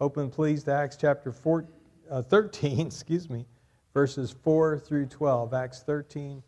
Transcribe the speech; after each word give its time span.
Open, 0.00 0.30
please, 0.30 0.62
to 0.62 0.72
Acts 0.72 0.96
chapter 0.96 1.32
four, 1.32 1.66
uh, 2.08 2.22
13, 2.22 2.80
excuse 2.86 3.28
me, 3.28 3.46
verses 3.92 4.32
4 4.44 4.78
through 4.78 5.06
12. 5.06 5.52
Acts 5.52 5.82
13, 5.82 6.40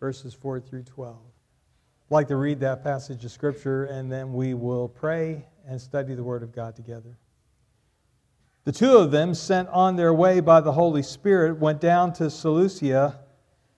verses 0.00 0.34
4 0.34 0.58
through 0.58 0.82
12. 0.82 1.16
I'd 1.16 2.14
like 2.14 2.26
to 2.28 2.36
read 2.36 2.58
that 2.60 2.82
passage 2.82 3.24
of 3.24 3.30
Scripture, 3.30 3.84
and 3.84 4.10
then 4.10 4.32
we 4.32 4.54
will 4.54 4.88
pray 4.88 5.46
and 5.68 5.80
study 5.80 6.16
the 6.16 6.24
Word 6.24 6.42
of 6.42 6.52
God 6.52 6.74
together. 6.74 7.16
The 8.64 8.72
two 8.72 8.96
of 8.96 9.12
them, 9.12 9.32
sent 9.32 9.68
on 9.68 9.94
their 9.94 10.12
way 10.12 10.40
by 10.40 10.60
the 10.60 10.72
Holy 10.72 11.04
Spirit, 11.04 11.58
went 11.58 11.80
down 11.80 12.12
to 12.14 12.28
Seleucia 12.28 13.20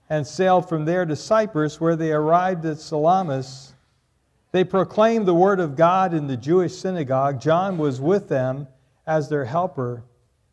and 0.09 0.25
sailed 0.25 0.67
from 0.67 0.85
there 0.85 1.05
to 1.05 1.15
Cyprus, 1.15 1.79
where 1.79 1.95
they 1.95 2.11
arrived 2.11 2.65
at 2.65 2.79
Salamis. 2.79 3.73
They 4.51 4.63
proclaimed 4.63 5.27
the 5.27 5.35
Word 5.35 5.59
of 5.59 5.75
God 5.75 6.15
in 6.15 6.25
the 6.25 6.35
Jewish 6.35 6.75
synagogue. 6.75 7.39
John 7.39 7.77
was 7.77 8.01
with 8.01 8.27
them 8.27 8.67
as 9.05 9.29
their 9.29 9.45
helper. 9.45 10.03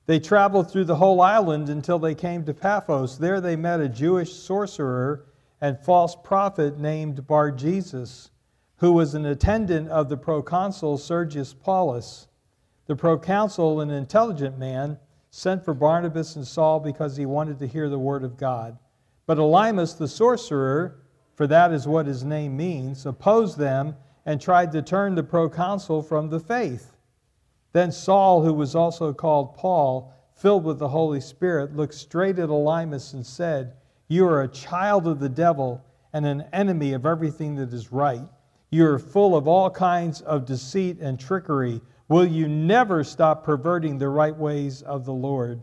They 0.06 0.18
traveled 0.18 0.70
through 0.70 0.86
the 0.86 0.96
whole 0.96 1.20
island 1.20 1.68
until 1.68 1.98
they 1.98 2.14
came 2.14 2.45
to 2.45 2.54
Paphos. 2.54 3.18
There 3.18 3.40
they 3.40 3.56
met 3.56 3.80
a 3.80 3.88
Jewish 3.88 4.32
sorcerer 4.32 5.27
and 5.60 5.78
false 5.78 6.16
prophet 6.16 6.78
named 6.78 7.26
Bar 7.26 7.50
Jesus, 7.50 8.30
who 8.76 8.92
was 8.92 9.14
an 9.14 9.26
attendant 9.26 9.88
of 9.88 10.09
the 10.09 10.16
proconsul 10.16 10.96
Sergius 10.98 11.52
Paulus. 11.52 12.28
The 12.87 12.96
proconsul, 12.96 13.80
an 13.80 13.90
intelligent 13.90 14.59
man, 14.59 14.98
sent 15.30 15.65
for 15.65 15.74
Barnabas 15.74 16.37
and 16.37 16.46
Saul 16.46 16.80
because 16.80 17.16
he 17.16 17.26
wanted 17.26 17.59
to 17.59 17.66
hear 17.66 17.88
the 17.90 17.98
word 17.98 18.24
of 18.24 18.38
God. 18.38 18.78
But 19.26 19.38
Elymas 19.38 19.98
the 19.98 20.09
sorcerer, 20.09 21.01
for 21.34 21.46
that 21.48 21.70
is 21.70 21.87
what 21.87 22.06
his 22.06 22.24
name 22.24 22.56
means, 22.56 23.04
opposed 23.04 23.59
them 23.59 23.95
and 24.24 24.40
tried 24.40 24.73
to 24.73 24.80
turn 24.80 25.15
the 25.15 25.23
proconsul 25.23 26.02
from 26.02 26.30
the 26.30 26.40
faith. 26.40 26.96
Then 27.72 27.92
Saul, 27.92 28.42
who 28.42 28.54
was 28.54 28.74
also 28.74 29.12
called 29.12 29.54
Paul, 29.54 30.12
filled 30.34 30.64
with 30.64 30.78
the 30.78 30.88
Holy 30.88 31.20
Spirit, 31.20 31.76
looked 31.76 31.95
straight 31.95 32.38
at 32.38 32.48
Elymas 32.48 33.12
and 33.12 33.26
said, 33.26 33.74
You 34.06 34.26
are 34.26 34.43
a 34.43 34.48
child 34.48 35.06
of 35.06 35.20
the 35.20 35.29
devil 35.29 35.84
and 36.12 36.24
an 36.24 36.45
enemy 36.52 36.93
of 36.93 37.04
everything 37.04 37.56
that 37.56 37.73
is 37.73 37.93
right. 37.93 38.26
You 38.70 38.87
are 38.87 38.98
full 38.98 39.37
of 39.37 39.48
all 39.48 39.70
kinds 39.70 40.20
of 40.23 40.45
deceit 40.45 40.98
and 41.01 41.18
trickery. 41.18 41.80
Will 42.09 42.26
you 42.26 42.48
never 42.48 43.04
stop 43.04 43.45
perverting 43.45 43.98
the 43.98 44.09
right 44.09 44.37
ways 44.37 44.82
of 44.82 45.04
the 45.04 45.12
Lord? 45.12 45.62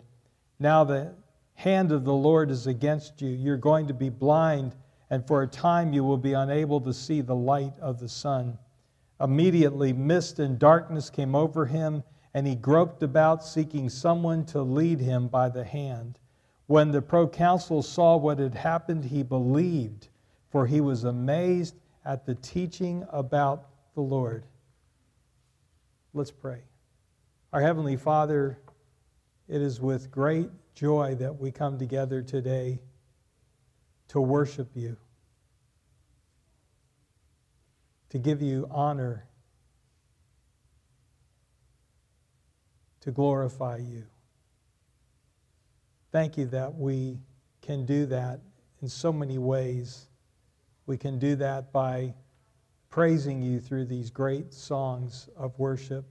Now 0.59 0.83
the 0.83 1.13
hand 1.55 1.91
of 1.91 2.03
the 2.03 2.13
Lord 2.13 2.51
is 2.51 2.67
against 2.67 3.21
you. 3.21 3.29
You're 3.29 3.57
going 3.57 3.87
to 3.87 3.93
be 3.93 4.09
blind, 4.09 4.75
and 5.09 5.25
for 5.25 5.41
a 5.41 5.47
time 5.47 5.93
you 5.93 6.03
will 6.03 6.17
be 6.17 6.33
unable 6.33 6.81
to 6.81 6.93
see 6.93 7.21
the 7.21 7.35
light 7.35 7.73
of 7.79 7.99
the 7.99 8.09
sun. 8.09 8.57
Immediately, 9.19 9.93
mist 9.93 10.39
and 10.39 10.59
darkness 10.59 11.09
came 11.09 11.35
over 11.35 11.65
him, 11.65 12.03
and 12.33 12.45
he 12.45 12.55
groped 12.55 13.01
about, 13.01 13.43
seeking 13.45 13.89
someone 13.89 14.45
to 14.47 14.61
lead 14.61 14.99
him 14.99 15.27
by 15.27 15.47
the 15.49 15.63
hand. 15.63 16.19
When 16.67 16.91
the 16.91 17.01
proconsul 17.01 17.83
saw 17.83 18.17
what 18.17 18.39
had 18.39 18.55
happened, 18.55 19.05
he 19.05 19.23
believed, 19.23 20.09
for 20.49 20.65
he 20.67 20.81
was 20.81 21.03
amazed 21.03 21.75
at 22.03 22.25
the 22.25 22.35
teaching 22.35 23.05
about 23.11 23.69
the 23.93 24.01
Lord. 24.01 24.45
Let's 26.13 26.31
pray. 26.31 26.63
Our 27.53 27.61
Heavenly 27.61 27.95
Father, 27.95 28.59
it 29.47 29.61
is 29.61 29.79
with 29.79 30.11
great 30.11 30.49
joy 30.73 31.15
that 31.15 31.39
we 31.39 31.51
come 31.51 31.77
together 31.77 32.21
today 32.21 32.79
to 34.09 34.19
worship 34.19 34.69
you. 34.75 34.97
To 38.15 38.19
give 38.19 38.41
you 38.41 38.65
honor, 38.71 39.25
to 43.01 43.11
glorify 43.11 43.75
you. 43.75 44.05
Thank 46.13 46.37
you 46.37 46.45
that 46.45 46.73
we 46.73 47.19
can 47.61 47.85
do 47.85 48.05
that 48.05 48.39
in 48.81 48.87
so 48.87 49.11
many 49.11 49.37
ways. 49.37 50.07
We 50.85 50.95
can 50.97 51.19
do 51.19 51.35
that 51.35 51.73
by 51.73 52.13
praising 52.89 53.41
you 53.41 53.59
through 53.59 53.87
these 53.87 54.11
great 54.11 54.53
songs 54.53 55.27
of 55.35 55.59
worship. 55.59 56.05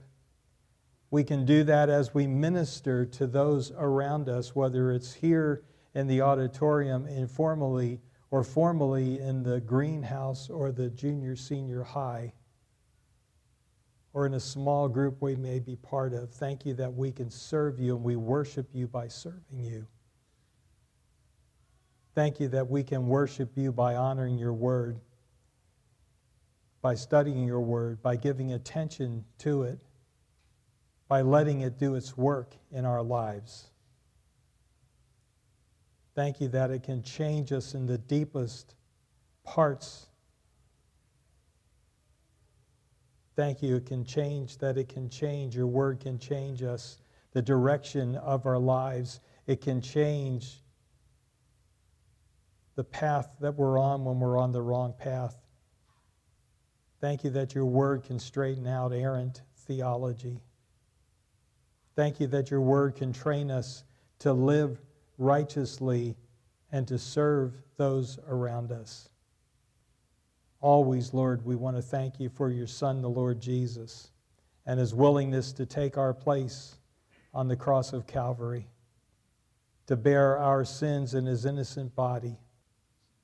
We 1.09 1.23
can 1.23 1.43
do 1.43 1.63
that 1.63 1.89
as 1.89 2.13
we 2.13 2.27
minister 2.27 3.03
to 3.03 3.25
those 3.25 3.71
around 3.75 4.29
us, 4.29 4.55
whether 4.55 4.91
it's 4.91 5.11
here 5.11 5.63
in 5.95 6.05
the 6.05 6.21
auditorium 6.21 7.07
informally 7.07 7.99
or 8.35 8.43
formally 8.43 9.17
in 9.21 9.43
the 9.43 9.61
greenhouse 9.61 10.49
or 10.49 10.69
the 10.69 10.89
junior 10.89 11.37
senior 11.37 11.83
high 11.83 12.33
or 14.11 14.25
in 14.25 14.33
a 14.33 14.39
small 14.41 14.89
group 14.89 15.21
we 15.21 15.37
may 15.37 15.57
be 15.57 15.77
part 15.77 16.11
of. 16.11 16.29
Thank 16.31 16.65
you 16.65 16.73
that 16.73 16.93
we 16.93 17.13
can 17.13 17.29
serve 17.29 17.79
you 17.79 17.95
and 17.95 18.03
we 18.03 18.17
worship 18.17 18.67
you 18.73 18.87
by 18.87 19.07
serving 19.07 19.61
you. 19.61 19.87
Thank 22.13 22.41
you 22.41 22.49
that 22.49 22.69
we 22.69 22.83
can 22.83 23.07
worship 23.07 23.51
you 23.55 23.71
by 23.71 23.95
honoring 23.95 24.37
your 24.37 24.53
word, 24.53 24.99
by 26.81 26.95
studying 26.95 27.45
your 27.45 27.61
word, 27.61 28.01
by 28.01 28.17
giving 28.17 28.51
attention 28.51 29.23
to 29.37 29.63
it, 29.63 29.79
by 31.07 31.21
letting 31.21 31.61
it 31.61 31.79
do 31.79 31.95
its 31.95 32.17
work 32.17 32.57
in 32.69 32.83
our 32.83 33.01
lives. 33.01 33.69
Thank 36.15 36.39
you 36.39 36.47
that 36.49 36.71
it 36.71 36.83
can 36.83 37.03
change 37.03 37.51
us 37.51 37.73
in 37.73 37.85
the 37.85 37.97
deepest 37.97 38.73
parts. 39.43 40.07
Thank 43.35 43.61
you, 43.61 43.75
it 43.75 43.85
can 43.85 44.05
change, 44.05 44.57
that 44.59 44.77
it 44.77 44.87
can 44.87 45.09
change. 45.09 45.57
Your 45.57 45.67
word 45.67 45.99
can 45.99 46.17
change 46.17 46.63
us, 46.63 46.99
the 47.33 47.41
direction 47.41 48.15
of 48.15 48.45
our 48.45 48.57
lives. 48.57 49.19
It 49.45 49.59
can 49.59 49.81
change 49.81 50.61
the 52.75 52.83
path 52.85 53.29
that 53.41 53.55
we're 53.55 53.77
on 53.77 54.05
when 54.05 54.19
we're 54.19 54.37
on 54.37 54.53
the 54.53 54.61
wrong 54.61 54.93
path. 54.97 55.35
Thank 57.01 57.25
you 57.25 57.29
that 57.31 57.53
your 57.53 57.65
word 57.65 58.03
can 58.03 58.19
straighten 58.19 58.67
out 58.67 58.93
errant 58.93 59.41
theology. 59.67 60.39
Thank 61.95 62.21
you 62.21 62.27
that 62.27 62.49
your 62.51 62.61
word 62.61 62.95
can 62.95 63.11
train 63.11 63.51
us 63.51 63.83
to 64.19 64.31
live 64.31 64.79
righteously 65.17 66.15
and 66.71 66.87
to 66.87 66.97
serve 66.97 67.53
those 67.77 68.19
around 68.27 68.71
us. 68.71 69.09
Always, 70.61 71.13
Lord, 71.13 71.45
we 71.45 71.55
want 71.55 71.75
to 71.75 71.81
thank 71.81 72.19
you 72.19 72.29
for 72.29 72.49
your 72.49 72.67
Son, 72.67 73.01
the 73.01 73.09
Lord 73.09 73.39
Jesus, 73.39 74.11
and 74.65 74.79
his 74.79 74.93
willingness 74.93 75.53
to 75.53 75.65
take 75.65 75.97
our 75.97 76.13
place 76.13 76.75
on 77.33 77.47
the 77.47 77.55
cross 77.55 77.93
of 77.93 78.07
Calvary, 78.07 78.67
to 79.87 79.95
bear 79.95 80.37
our 80.37 80.65
sins 80.65 81.13
in 81.13 81.25
his 81.25 81.45
innocent 81.45 81.95
body, 81.95 82.39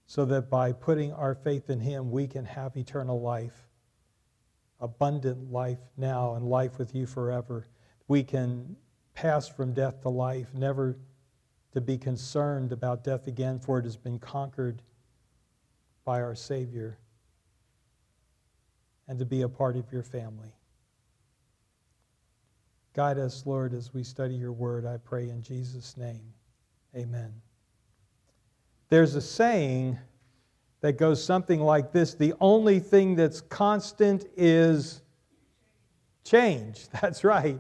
so 0.06 0.25
that 0.25 0.50
by 0.50 0.72
putting 0.72 1.12
our 1.13 1.34
faith 1.34 1.69
in 1.69 1.80
him, 1.80 2.12
we 2.12 2.28
can 2.28 2.46
have 2.46 2.75
eternal 2.78 3.22
life, 3.22 3.68
abundant 4.80 5.51
life 5.51 5.80
now, 5.97 6.35
and 6.35 6.46
life 6.46 6.78
with 6.78 6.94
you 6.94 7.06
forever. 7.06 7.66
We 8.07 8.24
can 8.24 8.75
pass 9.13 9.47
from 9.47 9.74
death 9.74 10.01
to 10.01 10.09
life, 10.09 10.53
never 10.53 10.97
to 11.74 11.82
be 11.82 11.98
concerned 11.98 12.72
about 12.72 13.04
death 13.04 13.28
again, 13.28 13.59
for 13.59 13.80
it 13.80 13.86
has 13.86 13.98
been 13.98 14.20
conquered 14.20 14.82
by 16.04 16.22
our 16.22 16.36
Savior, 16.36 16.98
and 19.08 19.20
to 19.20 19.26
be 19.26 19.42
a 19.42 19.50
part 19.50 19.76
of 19.76 19.92
your 19.92 20.04
family. 20.04 20.54
Guide 22.94 23.18
us, 23.18 23.44
Lord, 23.46 23.74
as 23.74 23.94
we 23.94 24.04
study 24.04 24.36
your 24.36 24.52
word, 24.52 24.86
I 24.86 24.98
pray 24.98 25.30
in 25.30 25.42
Jesus' 25.42 25.96
name. 25.96 26.34
Amen. 26.96 27.31
There's 28.90 29.16
a 29.16 29.22
saying 29.22 29.98
that 30.81 30.98
goes 30.98 31.24
something 31.24 31.62
like 31.62 31.94
this 31.94 32.16
The 32.16 32.34
only 32.42 32.80
thing 32.80 33.16
that's 33.16 33.40
constant 33.40 34.26
is 34.36 35.02
change. 36.24 36.90
That's 37.02 37.24
right. 37.24 37.60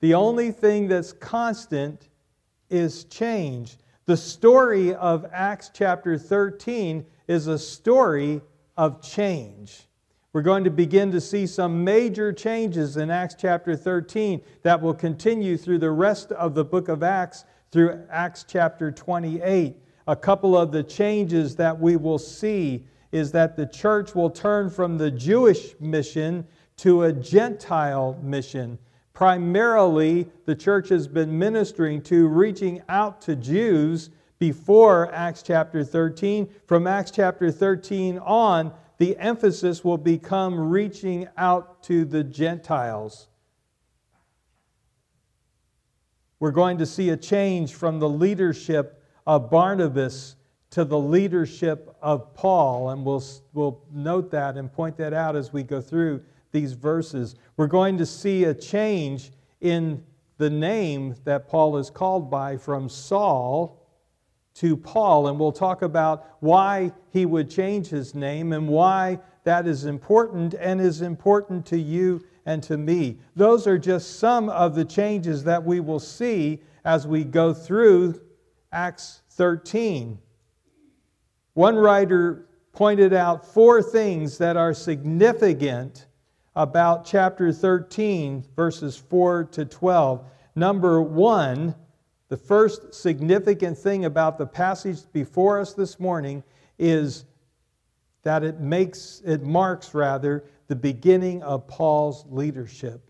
The 0.00 0.14
only 0.14 0.52
thing 0.52 0.86
that's 0.86 1.12
constant 1.12 2.08
is 2.70 3.04
change. 3.04 3.76
The 4.06 4.16
story 4.16 4.94
of 4.94 5.26
Acts 5.32 5.70
chapter 5.72 6.16
13 6.16 7.04
is 7.26 7.46
a 7.46 7.58
story 7.58 8.40
of 8.76 9.02
change. 9.02 9.88
We're 10.32 10.42
going 10.42 10.64
to 10.64 10.70
begin 10.70 11.10
to 11.12 11.20
see 11.20 11.46
some 11.46 11.84
major 11.84 12.32
changes 12.32 12.96
in 12.96 13.10
Acts 13.10 13.34
chapter 13.38 13.74
13 13.74 14.40
that 14.62 14.80
will 14.80 14.94
continue 14.94 15.56
through 15.56 15.78
the 15.78 15.90
rest 15.90 16.32
of 16.32 16.54
the 16.54 16.64
book 16.64 16.88
of 16.88 17.02
Acts 17.02 17.44
through 17.70 18.02
Acts 18.10 18.44
chapter 18.46 18.90
28. 18.90 19.76
A 20.06 20.16
couple 20.16 20.56
of 20.56 20.70
the 20.70 20.82
changes 20.82 21.56
that 21.56 21.78
we 21.78 21.96
will 21.96 22.18
see 22.18 22.86
is 23.12 23.32
that 23.32 23.56
the 23.56 23.66
church 23.66 24.14
will 24.14 24.30
turn 24.30 24.70
from 24.70 24.96
the 24.96 25.10
Jewish 25.10 25.74
mission 25.80 26.46
to 26.78 27.04
a 27.04 27.12
Gentile 27.12 28.18
mission 28.22 28.78
primarily 29.18 30.28
the 30.44 30.54
church 30.54 30.90
has 30.90 31.08
been 31.08 31.36
ministering 31.36 32.00
to, 32.00 32.28
reaching 32.28 32.80
out 32.88 33.20
to 33.20 33.34
Jews 33.34 34.10
before 34.38 35.12
Acts 35.12 35.42
chapter 35.42 35.82
13. 35.82 36.48
From 36.66 36.86
Acts 36.86 37.10
chapter 37.10 37.50
13 37.50 38.18
on, 38.18 38.72
the 38.98 39.16
emphasis 39.18 39.82
will 39.82 39.98
become 39.98 40.70
reaching 40.70 41.26
out 41.36 41.82
to 41.82 42.04
the 42.04 42.22
Gentiles. 42.22 43.26
We're 46.38 46.52
going 46.52 46.78
to 46.78 46.86
see 46.86 47.10
a 47.10 47.16
change 47.16 47.74
from 47.74 47.98
the 47.98 48.08
leadership 48.08 49.02
of 49.26 49.50
Barnabas 49.50 50.36
to 50.70 50.84
the 50.84 50.98
leadership 50.98 51.96
of 52.00 52.34
Paul, 52.34 52.90
and 52.90 53.04
we'll, 53.04 53.24
we'll 53.52 53.82
note 53.92 54.30
that 54.30 54.56
and 54.56 54.72
point 54.72 54.96
that 54.98 55.12
out 55.12 55.34
as 55.34 55.52
we 55.52 55.64
go 55.64 55.80
through 55.80 56.22
these 56.52 56.72
verses. 56.72 57.34
We're 57.56 57.66
going 57.66 57.98
to 57.98 58.06
see 58.06 58.44
a 58.44 58.54
change 58.54 59.32
in 59.60 60.04
the 60.38 60.50
name 60.50 61.14
that 61.24 61.48
Paul 61.48 61.76
is 61.76 61.90
called 61.90 62.30
by 62.30 62.56
from 62.56 62.88
Saul 62.88 63.86
to 64.54 64.76
Paul, 64.76 65.28
and 65.28 65.38
we'll 65.38 65.52
talk 65.52 65.82
about 65.82 66.26
why 66.40 66.92
he 67.10 67.26
would 67.26 67.48
change 67.48 67.88
his 67.88 68.14
name 68.14 68.52
and 68.52 68.68
why 68.68 69.20
that 69.44 69.66
is 69.66 69.84
important 69.84 70.54
and 70.54 70.80
is 70.80 71.00
important 71.00 71.64
to 71.66 71.78
you 71.78 72.24
and 72.44 72.62
to 72.64 72.76
me. 72.76 73.18
Those 73.36 73.66
are 73.66 73.78
just 73.78 74.18
some 74.18 74.48
of 74.48 74.74
the 74.74 74.84
changes 74.84 75.44
that 75.44 75.62
we 75.62 75.80
will 75.80 76.00
see 76.00 76.60
as 76.84 77.06
we 77.06 77.22
go 77.22 77.54
through 77.54 78.20
Acts 78.72 79.22
13. 79.30 80.18
One 81.54 81.76
writer 81.76 82.48
pointed 82.72 83.12
out 83.12 83.46
four 83.46 83.82
things 83.82 84.38
that 84.38 84.56
are 84.56 84.74
significant 84.74 86.07
about 86.58 87.04
chapter 87.04 87.52
13, 87.52 88.44
verses 88.56 88.96
4 88.96 89.44
to 89.44 89.64
12. 89.64 90.24
Number 90.56 91.00
one, 91.00 91.72
the 92.28 92.36
first 92.36 92.92
significant 92.92 93.78
thing 93.78 94.06
about 94.06 94.38
the 94.38 94.46
passage 94.46 94.98
before 95.12 95.60
us 95.60 95.74
this 95.74 96.00
morning 96.00 96.42
is 96.76 97.26
that 98.24 98.42
it 98.42 98.58
makes 98.58 99.22
it 99.24 99.44
marks 99.44 99.94
rather 99.94 100.44
the 100.66 100.74
beginning 100.74 101.44
of 101.44 101.68
Paul's 101.68 102.26
leadership. 102.28 103.08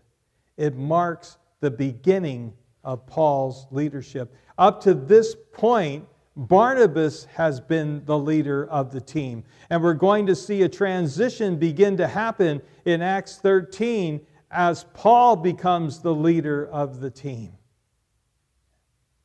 It 0.55 0.77
marks 0.77 1.37
the 1.59 1.71
beginning 1.71 2.53
of 2.83 3.07
Paul's 3.07 3.65
leadership. 3.71 4.31
Up 4.59 4.79
to 4.83 4.93
this 4.93 5.35
point, 5.53 6.07
Barnabas 6.39 7.25
has 7.25 7.59
been 7.59 8.05
the 8.05 8.17
leader 8.17 8.65
of 8.67 8.93
the 8.93 9.01
team. 9.01 9.43
And 9.69 9.83
we're 9.83 9.93
going 9.93 10.25
to 10.27 10.35
see 10.35 10.61
a 10.61 10.69
transition 10.69 11.57
begin 11.57 11.97
to 11.97 12.07
happen 12.07 12.61
in 12.85 13.01
Acts 13.01 13.39
13 13.39 14.21
as 14.49 14.85
Paul 14.93 15.35
becomes 15.35 15.99
the 15.99 16.15
leader 16.15 16.67
of 16.67 17.01
the 17.01 17.11
team. 17.11 17.51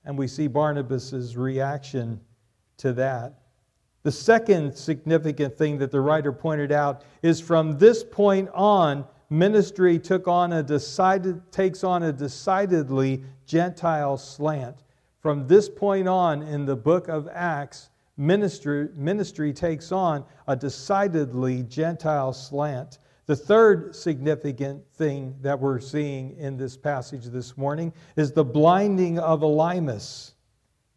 And 0.05 0.19
we 0.19 0.27
see 0.27 0.49
Barnabas' 0.49 1.37
reaction 1.37 2.21
to 2.79 2.93
that. 2.95 3.39
The 4.03 4.11
second 4.11 4.77
significant 4.77 5.57
thing 5.57 5.79
that 5.79 5.93
the 5.93 6.01
writer 6.01 6.33
pointed 6.33 6.73
out 6.73 7.05
is 7.23 7.41
from 7.41 7.79
this 7.79 8.03
point 8.03 8.49
on, 8.53 9.05
ministry 9.31 10.01
took 10.01 10.27
on 10.27 10.53
a 10.53 10.65
decided, 10.65 11.41
takes 11.53 11.85
on 11.85 12.03
a 12.03 12.13
decidedly 12.13 13.23
Gentile 13.47 14.17
slant. 14.19 14.83
From 15.25 15.47
this 15.47 15.71
point 15.71 16.07
on 16.07 16.43
in 16.43 16.67
the 16.67 16.77
book 16.77 17.09
of 17.09 17.31
Acts, 17.33 17.89
ministry, 18.19 18.91
ministry 18.95 19.55
takes 19.55 19.91
on 19.91 20.23
a 20.47 20.55
decidedly 20.55 21.63
Gentile 21.63 22.35
slant. 22.35 22.99
The 23.25 23.35
third 23.35 23.97
significant 23.97 24.85
thing 24.97 25.35
that 25.41 25.59
we're 25.59 25.81
seeing 25.81 26.37
in 26.37 26.59
this 26.59 26.77
passage 26.77 27.25
this 27.25 27.57
morning 27.57 27.91
is 28.17 28.33
the 28.33 28.45
blinding 28.45 29.19
of 29.19 29.41
Elymas. 29.41 30.35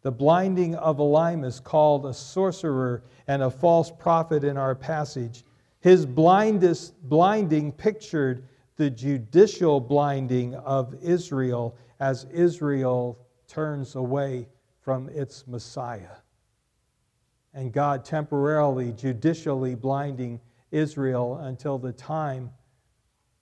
The 0.02 0.12
blinding 0.12 0.74
of 0.74 0.98
Elymas, 0.98 1.64
called 1.64 2.04
a 2.04 2.12
sorcerer 2.12 3.04
and 3.28 3.42
a 3.42 3.50
false 3.50 3.90
prophet 3.90 4.44
in 4.44 4.58
our 4.58 4.74
passage. 4.74 5.42
His 5.80 6.04
blindest, 6.04 7.00
blinding 7.08 7.72
pictured 7.72 8.44
the 8.76 8.90
judicial 8.90 9.80
blinding 9.80 10.54
of 10.54 10.94
Israel 11.02 11.78
as 11.98 12.24
Israel 12.24 13.18
turns 13.48 13.96
away 13.96 14.48
from 14.80 15.08
its 15.08 15.46
Messiah. 15.46 16.16
And 17.54 17.72
God 17.72 18.04
temporarily, 18.04 18.92
judicially 18.92 19.74
blinding 19.74 20.40
Israel 20.70 21.38
until 21.38 21.78
the 21.78 21.92
time 21.92 22.50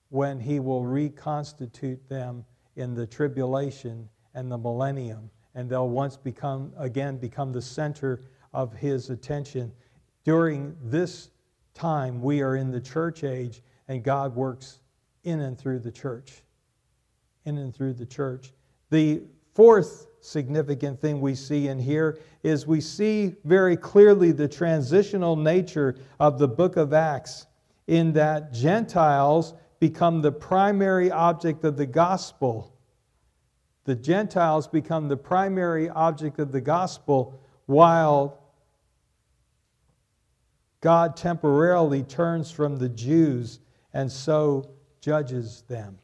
when 0.09 0.39
he 0.39 0.59
will 0.59 0.85
reconstitute 0.85 2.07
them 2.07 2.45
in 2.75 2.93
the 2.93 3.05
tribulation 3.05 4.09
and 4.33 4.51
the 4.51 4.57
millennium. 4.57 5.29
And 5.55 5.69
they'll 5.69 5.89
once 5.89 6.15
become 6.15 6.71
again 6.77 7.17
become 7.17 7.51
the 7.51 7.61
center 7.61 8.21
of 8.53 8.73
his 8.73 9.09
attention. 9.09 9.71
During 10.23 10.75
this 10.81 11.29
time 11.73 12.21
we 12.21 12.41
are 12.41 12.55
in 12.55 12.71
the 12.71 12.81
church 12.81 13.23
age 13.23 13.61
and 13.87 14.03
god 14.03 14.35
works 14.35 14.79
in 15.23 15.41
and 15.41 15.57
through 15.57 15.79
the 15.79 15.91
church. 15.91 16.43
In 17.45 17.57
and 17.57 17.75
through 17.75 17.93
the 17.93 18.05
church. 18.05 18.53
The 18.89 19.23
fourth 19.57 20.05
significant 20.19 21.01
thing 21.01 21.19
we 21.19 21.33
see 21.33 21.67
in 21.67 21.79
here 21.79 22.19
is 22.43 22.67
we 22.67 22.79
see 22.79 23.33
very 23.43 23.75
clearly 23.75 24.31
the 24.31 24.47
transitional 24.47 25.35
nature 25.35 25.95
of 26.19 26.37
the 26.37 26.47
book 26.47 26.77
of 26.77 26.93
Acts 26.93 27.47
in 27.87 28.13
that 28.13 28.53
Gentiles 28.53 29.55
become 29.79 30.21
the 30.21 30.31
primary 30.31 31.09
object 31.09 31.63
of 31.63 31.75
the 31.75 31.87
gospel. 31.87 32.71
The 33.85 33.95
Gentiles 33.95 34.67
become 34.67 35.07
the 35.07 35.17
primary 35.17 35.89
object 35.89 36.37
of 36.37 36.51
the 36.51 36.61
gospel 36.61 37.41
while 37.65 38.39
God 40.81 41.17
temporarily 41.17 42.03
turns 42.03 42.51
from 42.51 42.77
the 42.77 42.89
Jews 42.89 43.57
and 43.91 44.11
so 44.11 44.69
judges 45.01 45.63
them. 45.67 45.97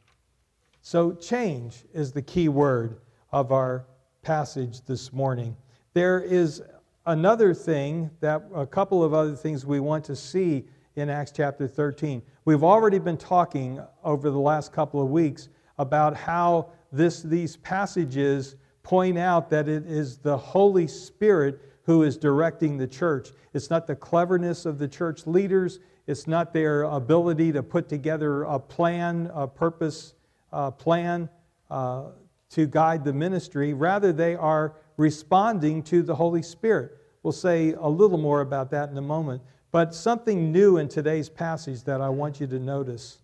So, 0.81 1.11
change 1.11 1.85
is 1.93 2.13
the 2.13 2.23
key 2.23 2.49
word 2.49 3.02
of 3.33 3.51
our 3.51 3.87
passage 4.21 4.85
this 4.85 5.11
morning. 5.11 5.57
There 5.93 6.21
is 6.21 6.61
another 7.07 7.53
thing 7.53 8.11
that 8.21 8.43
a 8.55 8.65
couple 8.65 9.03
of 9.03 9.13
other 9.13 9.35
things 9.35 9.65
we 9.65 9.79
want 9.79 10.05
to 10.05 10.15
see 10.15 10.65
in 10.95 11.09
Acts 11.09 11.31
chapter 11.35 11.67
13. 11.67 12.21
We've 12.45 12.63
already 12.63 12.99
been 12.99 13.17
talking 13.17 13.81
over 14.03 14.29
the 14.29 14.39
last 14.39 14.71
couple 14.71 15.01
of 15.01 15.09
weeks 15.09 15.49
about 15.79 16.15
how 16.15 16.69
this, 16.91 17.23
these 17.23 17.57
passages 17.57 18.55
point 18.83 19.17
out 19.17 19.49
that 19.49 19.67
it 19.67 19.87
is 19.87 20.19
the 20.19 20.37
Holy 20.37 20.87
Spirit 20.87 21.59
who 21.85 22.03
is 22.03 22.17
directing 22.17 22.77
the 22.77 22.87
church. 22.87 23.29
It's 23.53 23.71
not 23.71 23.87
the 23.87 23.95
cleverness 23.95 24.67
of 24.67 24.77
the 24.77 24.87
church 24.87 25.25
leaders, 25.25 25.79
it's 26.05 26.27
not 26.27 26.53
their 26.53 26.83
ability 26.83 27.51
to 27.53 27.63
put 27.63 27.89
together 27.89 28.43
a 28.43 28.59
plan, 28.59 29.31
a 29.33 29.47
purpose 29.47 30.13
a 30.51 30.71
plan. 30.71 31.29
Uh, 31.71 32.09
to 32.53 32.67
guide 32.67 33.03
the 33.03 33.13
ministry. 33.13 33.73
Rather, 33.73 34.13
they 34.13 34.35
are 34.35 34.75
responding 34.97 35.81
to 35.83 36.03
the 36.03 36.13
Holy 36.13 36.43
Spirit. 36.43 36.97
We'll 37.23 37.33
say 37.33 37.73
a 37.73 37.87
little 37.87 38.19
more 38.19 38.41
about 38.41 38.69
that 38.71 38.89
in 38.89 38.97
a 38.97 39.01
moment. 39.01 39.41
But 39.71 39.95
something 39.95 40.51
new 40.51 40.77
in 40.77 40.87
today's 40.87 41.29
passage 41.29 41.83
that 41.85 41.99
I 41.99 42.09
want 42.09 42.39
you 42.39 42.45
to 42.47 42.59
notice 42.59 43.17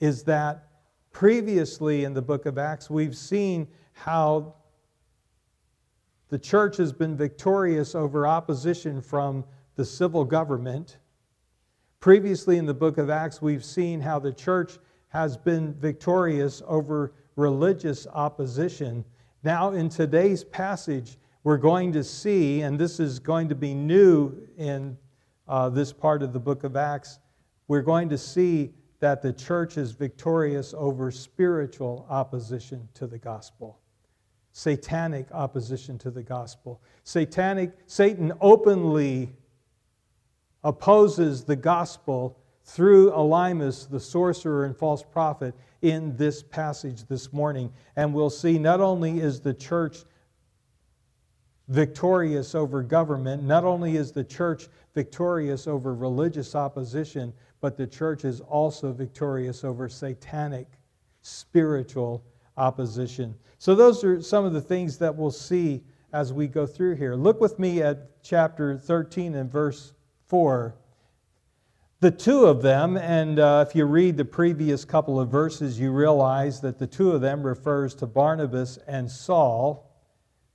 is 0.00 0.24
that 0.24 0.68
previously 1.12 2.04
in 2.04 2.14
the 2.14 2.22
book 2.22 2.46
of 2.46 2.56
Acts, 2.56 2.88
we've 2.88 3.16
seen 3.16 3.68
how 3.92 4.54
the 6.30 6.38
church 6.38 6.78
has 6.78 6.90
been 6.90 7.14
victorious 7.18 7.94
over 7.94 8.26
opposition 8.26 9.02
from 9.02 9.44
the 9.76 9.84
civil 9.84 10.24
government. 10.24 10.96
Previously 12.00 12.56
in 12.56 12.64
the 12.64 12.72
book 12.72 12.96
of 12.96 13.10
Acts, 13.10 13.42
we've 13.42 13.64
seen 13.64 14.00
how 14.00 14.18
the 14.18 14.32
church 14.32 14.78
has 15.08 15.36
been 15.36 15.74
victorious 15.74 16.62
over 16.66 17.12
religious 17.36 18.06
opposition. 18.06 19.04
Now, 19.42 19.72
in 19.72 19.88
today's 19.88 20.44
passage, 20.44 21.18
we're 21.44 21.56
going 21.56 21.92
to 21.92 22.04
see, 22.04 22.62
and 22.62 22.78
this 22.78 23.00
is 23.00 23.18
going 23.18 23.48
to 23.48 23.54
be 23.54 23.74
new 23.74 24.36
in 24.56 24.96
uh, 25.48 25.68
this 25.68 25.92
part 25.92 26.22
of 26.22 26.32
the 26.32 26.38
book 26.38 26.64
of 26.64 26.76
Acts, 26.76 27.18
we're 27.68 27.82
going 27.82 28.08
to 28.08 28.18
see 28.18 28.72
that 29.00 29.20
the 29.22 29.32
church 29.32 29.76
is 29.76 29.92
victorious 29.92 30.74
over 30.76 31.10
spiritual 31.10 32.06
opposition 32.08 32.88
to 32.94 33.06
the 33.06 33.18
gospel, 33.18 33.80
satanic 34.52 35.26
opposition 35.32 35.98
to 35.98 36.10
the 36.10 36.22
gospel. 36.22 36.80
Satanic, 37.02 37.72
Satan 37.86 38.32
openly 38.40 39.34
opposes 40.62 41.42
the 41.42 41.56
gospel 41.56 42.38
through 42.64 43.10
Elymas, 43.10 43.88
the 43.88 44.00
sorcerer 44.00 44.64
and 44.64 44.76
false 44.76 45.02
prophet, 45.02 45.54
in 45.82 46.16
this 46.16 46.42
passage 46.42 47.04
this 47.08 47.32
morning. 47.32 47.72
And 47.96 48.14
we'll 48.14 48.30
see 48.30 48.58
not 48.58 48.80
only 48.80 49.20
is 49.20 49.40
the 49.40 49.54
church 49.54 50.04
victorious 51.68 52.54
over 52.54 52.82
government, 52.82 53.42
not 53.42 53.64
only 53.64 53.96
is 53.96 54.12
the 54.12 54.24
church 54.24 54.68
victorious 54.94 55.66
over 55.66 55.94
religious 55.94 56.54
opposition, 56.54 57.32
but 57.60 57.76
the 57.76 57.86
church 57.86 58.24
is 58.24 58.40
also 58.40 58.92
victorious 58.92 59.64
over 59.64 59.88
satanic 59.88 60.66
spiritual 61.22 62.24
opposition. 62.56 63.34
So, 63.58 63.74
those 63.74 64.04
are 64.04 64.20
some 64.20 64.44
of 64.44 64.52
the 64.52 64.60
things 64.60 64.98
that 64.98 65.14
we'll 65.14 65.30
see 65.30 65.82
as 66.12 66.32
we 66.32 66.46
go 66.46 66.66
through 66.66 66.96
here. 66.96 67.14
Look 67.14 67.40
with 67.40 67.58
me 67.58 67.80
at 67.82 68.22
chapter 68.22 68.76
13 68.76 69.34
and 69.34 69.50
verse 69.50 69.94
4. 70.26 70.74
The 72.02 72.10
two 72.10 72.46
of 72.46 72.62
them, 72.62 72.96
and 72.96 73.38
uh, 73.38 73.64
if 73.68 73.76
you 73.76 73.84
read 73.84 74.16
the 74.16 74.24
previous 74.24 74.84
couple 74.84 75.20
of 75.20 75.28
verses, 75.28 75.78
you 75.78 75.92
realize 75.92 76.60
that 76.60 76.76
the 76.76 76.86
two 76.86 77.12
of 77.12 77.20
them 77.20 77.44
refers 77.44 77.94
to 77.94 78.08
Barnabas 78.08 78.76
and 78.88 79.08
Saul. 79.08 79.88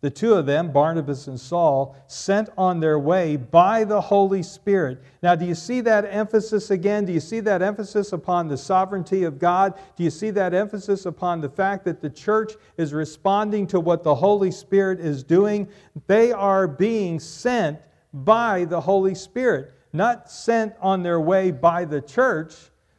The 0.01 0.09
two 0.09 0.33
of 0.33 0.45
them, 0.45 0.73
Barnabas 0.73 1.27
and 1.27 1.39
Saul, 1.39 1.95
sent 2.07 2.49
on 2.57 2.81
their 2.81 2.99
way 2.99 3.37
by 3.37 3.85
the 3.85 4.01
Holy 4.01 4.43
Spirit. 4.43 5.01
Now, 5.23 5.35
do 5.35 5.45
you 5.45 5.55
see 5.55 5.79
that 5.81 6.03
emphasis 6.13 6.69
again? 6.69 7.05
Do 7.05 7.13
you 7.13 7.21
see 7.21 7.39
that 7.39 7.61
emphasis 7.61 8.11
upon 8.11 8.49
the 8.49 8.57
sovereignty 8.57 9.23
of 9.23 9.39
God? 9.39 9.73
Do 9.95 10.03
you 10.03 10.11
see 10.11 10.31
that 10.31 10.53
emphasis 10.53 11.05
upon 11.05 11.39
the 11.39 11.49
fact 11.49 11.85
that 11.85 12.01
the 12.01 12.09
church 12.09 12.55
is 12.75 12.93
responding 12.93 13.67
to 13.67 13.79
what 13.79 14.03
the 14.03 14.15
Holy 14.15 14.51
Spirit 14.51 14.99
is 14.99 15.23
doing? 15.23 15.69
They 16.07 16.33
are 16.33 16.67
being 16.67 17.21
sent 17.21 17.79
by 18.11 18.65
the 18.65 18.81
Holy 18.81 19.15
Spirit 19.15 19.75
not 19.93 20.29
sent 20.29 20.73
on 20.81 21.03
their 21.03 21.19
way 21.19 21.51
by 21.51 21.85
the 21.85 22.01
church. 22.01 22.53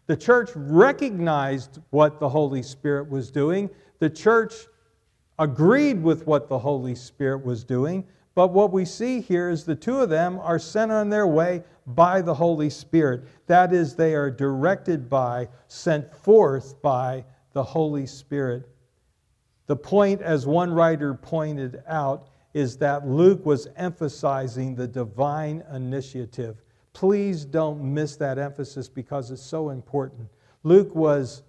The 0.07 0.17
church 0.17 0.51
recognized 0.55 1.79
what 1.91 2.19
the 2.19 2.29
Holy 2.29 2.63
Spirit 2.63 3.11
was 3.11 3.31
doing. 3.31 3.71
The 3.99 4.11
church 4.11 4.55
agreed 5.39 6.03
with 6.03 6.27
what 6.27 6.49
the 6.49 6.59
Holy 6.59 6.95
Spirit 6.95 7.45
was 7.45 7.65
doing. 7.65 8.05
But 8.35 8.53
what 8.53 8.73
we 8.73 8.85
see 8.85 9.21
here 9.21 9.51
is 9.51 9.65
the 9.65 9.75
two 9.75 10.01
of 10.01 10.11
them 10.11 10.39
are 10.39 10.59
sent 10.59 10.93
on 10.93 11.11
their 11.11 11.27
way 11.27 11.65
by 11.87 12.23
the 12.23 12.35
Holy 12.35 12.71
Spirit. 12.71 13.25
That 13.47 13.73
is, 13.73 13.97
they 13.97 14.15
are 14.15 14.31
directed 14.31 15.11
by, 15.11 15.49
sent 15.67 16.15
forth 16.15 16.81
by 16.81 17.25
the 17.53 17.63
Holy 17.63 18.07
Spirit. 18.07 18.69
The 19.67 19.77
point, 19.77 20.23
as 20.23 20.47
one 20.47 20.73
writer 20.73 21.15
pointed 21.15 21.83
out, 21.87 22.29
is 22.55 22.77
that 22.79 23.07
Luke 23.07 23.45
was 23.45 23.69
emphasizing 23.77 24.75
the 24.75 24.87
divine 24.87 25.63
initiative. 25.73 26.63
Please 26.99 27.45
don't 27.45 27.81
miss 27.81 28.17
that 28.17 28.39
emphasis 28.41 28.89
because 28.89 29.31
it's 29.31 29.41
so 29.41 29.71
important. 29.71 30.29
Luke 30.65 30.93
was 30.97 31.45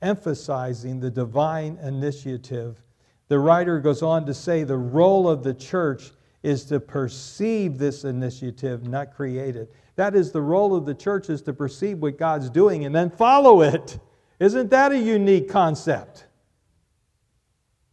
emphasizing 0.00 1.00
the 1.00 1.10
divine 1.10 1.76
initiative. 1.82 2.84
The 3.26 3.40
writer 3.40 3.80
goes 3.80 4.02
on 4.02 4.24
to 4.26 4.32
say 4.32 4.62
the 4.62 4.76
role 4.76 5.28
of 5.28 5.42
the 5.42 5.54
church 5.54 6.12
is 6.44 6.64
to 6.66 6.78
perceive 6.78 7.78
this 7.78 8.04
initiative, 8.04 8.86
not 8.86 9.12
create 9.12 9.56
it. 9.56 9.74
That 9.96 10.14
is, 10.14 10.30
the 10.30 10.40
role 10.40 10.76
of 10.76 10.86
the 10.86 10.94
church 10.94 11.28
is 11.28 11.42
to 11.42 11.52
perceive 11.52 11.98
what 11.98 12.16
God's 12.16 12.48
doing 12.48 12.84
and 12.84 12.94
then 12.94 13.10
follow 13.10 13.62
it. 13.62 13.98
Isn't 14.38 14.70
that 14.70 14.92
a 14.92 14.98
unique 14.98 15.48
concept? 15.48 16.26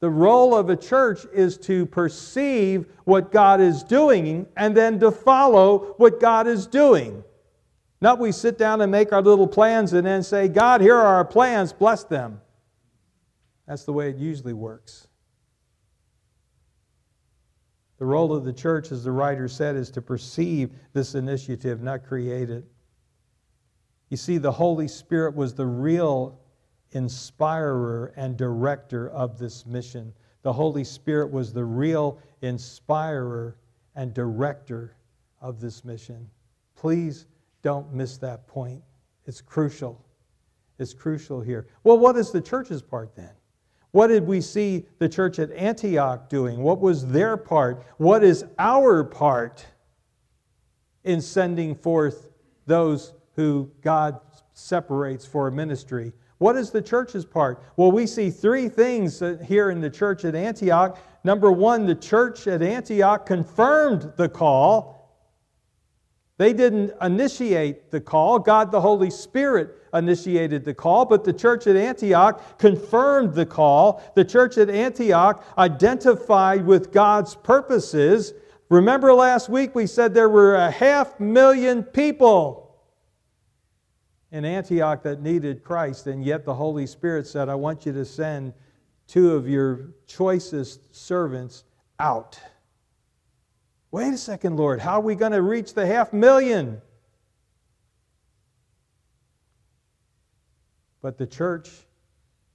The 0.04 0.10
role 0.10 0.54
of 0.54 0.70
a 0.70 0.76
church 0.76 1.26
is 1.32 1.58
to 1.60 1.86
perceive 1.86 2.88
what 3.06 3.32
God 3.32 3.62
is 3.62 3.84
doing 3.84 4.48
and 4.58 4.76
then 4.76 5.00
to 5.00 5.12
follow 5.12 5.94
what 5.96 6.20
God 6.20 6.46
is 6.46 6.68
doing. 6.68 7.24
Not 8.02 8.20
we 8.20 8.34
sit 8.34 8.58
down 8.58 8.82
and 8.82 8.92
make 8.92 9.14
our 9.14 9.22
little 9.22 9.48
plans 9.48 9.94
and 9.94 10.06
then 10.06 10.22
say, 10.22 10.50
God, 10.50 10.82
here 10.82 10.98
are 10.98 11.16
our 11.16 11.24
plans, 11.24 11.72
bless 11.72 12.04
them. 12.04 12.42
That's 13.66 13.86
the 13.86 13.94
way 13.94 14.10
it 14.10 14.18
usually 14.18 14.52
works. 14.52 15.08
The 17.98 18.06
role 18.06 18.34
of 18.34 18.44
the 18.44 18.52
church, 18.52 18.92
as 18.92 19.06
the 19.06 19.12
writer 19.14 19.48
said, 19.48 19.78
is 19.78 19.90
to 19.92 20.02
perceive 20.02 20.72
this 20.92 21.16
initiative, 21.16 21.82
not 21.82 22.04
create 22.04 22.50
it. 22.50 22.66
You 24.10 24.18
see, 24.18 24.38
the 24.38 24.52
Holy 24.52 24.90
Spirit 24.90 25.34
was 25.34 25.54
the 25.54 25.66
real 25.66 26.43
inspirer 26.94 28.14
and 28.16 28.38
director 28.38 29.10
of 29.10 29.38
this 29.38 29.66
mission. 29.66 30.14
The 30.42 30.54
Holy 30.54 30.84
Spirit 30.84 31.32
was 31.32 31.54
the 31.54 31.64
real 31.64 32.20
inspirer 32.42 33.58
and 33.96 34.14
director 34.14 34.96
of 35.42 35.60
this 35.60 35.84
mission. 35.86 36.30
Please 36.76 37.28
don't 37.62 37.94
miss 37.94 38.18
that 38.18 38.48
point. 38.48 38.82
It's 39.26 39.42
crucial. 39.42 40.04
It's 40.80 40.94
crucial 40.94 41.42
here. 41.42 41.68
Well, 41.84 41.98
what 41.98 42.18
is 42.18 42.32
the 42.32 42.42
church's 42.42 42.82
part 42.82 43.16
then? 43.16 43.32
What 43.92 44.08
did 44.08 44.26
we 44.26 44.42
see 44.42 44.86
the 44.98 45.08
church 45.08 45.38
at 45.38 45.52
Antioch 45.52 46.28
doing? 46.28 46.62
What 46.62 46.80
was 46.80 47.06
their 47.08 47.38
part? 47.38 47.86
What 47.98 48.24
is 48.24 48.44
our 48.58 49.04
part 49.04 49.66
in 51.04 51.22
sending 51.22 51.76
forth 51.76 52.30
those 52.66 53.14
who 53.36 53.72
God 53.82 54.20
separates 54.54 55.26
for 55.26 55.48
a 55.48 55.52
ministry 55.52 56.14
what 56.44 56.58
is 56.58 56.72
the 56.72 56.82
church's 56.82 57.24
part? 57.24 57.64
Well, 57.78 57.94
we 57.94 58.06
see 58.06 58.30
three 58.30 58.68
things 58.68 59.22
uh, 59.22 59.38
here 59.46 59.70
in 59.70 59.80
the 59.80 59.90
church 59.90 60.26
at 60.26 60.36
Antioch. 60.36 61.00
Number 61.24 61.54
one, 61.54 61.86
the 61.86 61.96
church 61.96 62.48
at 62.48 62.62
Antioch 62.62 63.26
confirmed 63.26 64.12
the 64.18 64.28
call. 64.28 65.16
They 66.38 66.52
didn't 66.52 66.92
initiate 67.02 67.92
the 67.92 68.02
call. 68.02 68.40
God 68.40 68.74
the 68.74 68.82
Holy 68.82 69.10
Spirit 69.10 69.70
initiated 69.94 70.66
the 70.66 70.74
call, 70.74 71.06
but 71.06 71.24
the 71.24 71.32
church 71.32 71.66
at 71.66 71.78
Antioch 71.78 72.60
confirmed 72.60 73.36
the 73.36 73.46
call. 73.46 74.04
The 74.14 74.26
church 74.26 74.58
at 74.58 74.70
Antioch 74.70 75.46
identified 75.58 76.66
with 76.66 76.92
God's 76.92 77.36
purposes. 77.36 78.34
Remember 78.68 79.14
last 79.14 79.48
week 79.48 79.74
we 79.76 79.88
said 79.88 80.14
there 80.14 80.28
were 80.28 80.56
a 80.56 80.72
half 80.72 81.18
million 81.22 81.84
people 81.84 82.63
in 84.34 84.46
Antioch 84.46 85.04
that 85.04 85.22
needed 85.22 85.64
Christ, 85.64 86.08
and 86.08 86.26
yet 86.26 86.44
the 86.44 86.56
Holy 86.56 86.88
Spirit 86.88 87.28
said, 87.28 87.50
I 87.50 87.56
want 87.56 87.86
you 87.86 87.94
to 87.94 88.04
send 88.04 88.52
two 89.08 89.36
of 89.36 89.48
your 89.48 89.92
choicest 90.08 90.94
servants 90.94 91.64
out. 92.00 92.40
Wait 93.92 94.12
a 94.12 94.18
second, 94.18 94.58
Lord, 94.58 94.80
how 94.80 94.94
are 94.94 95.02
we 95.02 95.14
going 95.14 95.34
to 95.34 95.44
reach 95.44 95.76
the 95.76 95.86
half 95.86 96.12
million? 96.14 96.82
But 101.04 101.20
the 101.20 101.28
church 101.28 101.70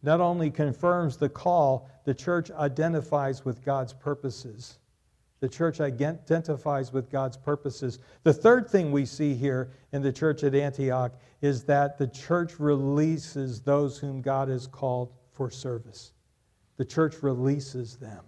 not 0.02 0.20
only 0.20 0.50
confirms 0.50 1.16
the 1.16 1.28
call, 1.28 1.88
the 2.04 2.14
church 2.14 2.50
identifies 2.50 3.44
with 3.44 3.64
God's 3.64 3.92
purposes. 3.92 4.77
The 5.40 5.49
church 5.49 5.80
identifies 5.80 6.92
with 6.92 7.11
God's 7.11 7.37
purposes. 7.37 8.00
The 8.25 8.33
third 8.33 8.68
thing 8.68 8.90
we 8.90 9.07
see 9.07 9.35
here 9.35 9.71
in 9.92 10.02
the 10.02 10.12
church 10.12 10.42
at 10.42 10.54
Antioch 10.54 11.12
is 11.40 11.64
that 11.64 11.97
the 11.97 12.09
church 12.09 12.59
releases 12.59 13.61
those 13.61 13.99
whom 13.99 14.21
God 14.21 14.49
has 14.49 14.66
called 14.66 15.12
for 15.33 15.50
service. 15.50 16.12
The 16.76 16.85
church 16.85 17.23
releases 17.23 17.97
them. 17.97 18.25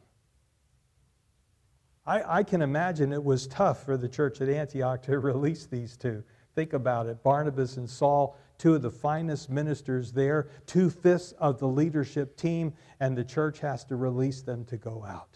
I, 2.06 2.38
I 2.38 2.42
can 2.42 2.62
imagine 2.62 3.12
it 3.12 3.22
was 3.22 3.46
tough 3.48 3.84
for 3.84 3.96
the 3.96 4.08
church 4.08 4.40
at 4.40 4.48
Antioch 4.48 5.02
to 5.02 5.18
release 5.20 5.66
these 5.66 5.96
two. 5.96 6.22
Think 6.54 6.72
about 6.72 7.06
it 7.06 7.22
Barnabas 7.22 7.76
and 7.76 7.88
Saul, 7.88 8.36
two 8.58 8.74
of 8.74 8.82
the 8.82 8.90
finest 8.90 9.50
ministers 9.50 10.12
there, 10.12 10.48
two 10.66 10.90
fifths 10.90 11.32
of 11.32 11.58
the 11.58 11.68
leadership 11.68 12.36
team, 12.36 12.72
and 13.00 13.16
the 13.16 13.24
church 13.24 13.60
has 13.60 13.84
to 13.86 13.96
release 13.96 14.42
them 14.42 14.64
to 14.66 14.76
go 14.76 15.04
out. 15.04 15.29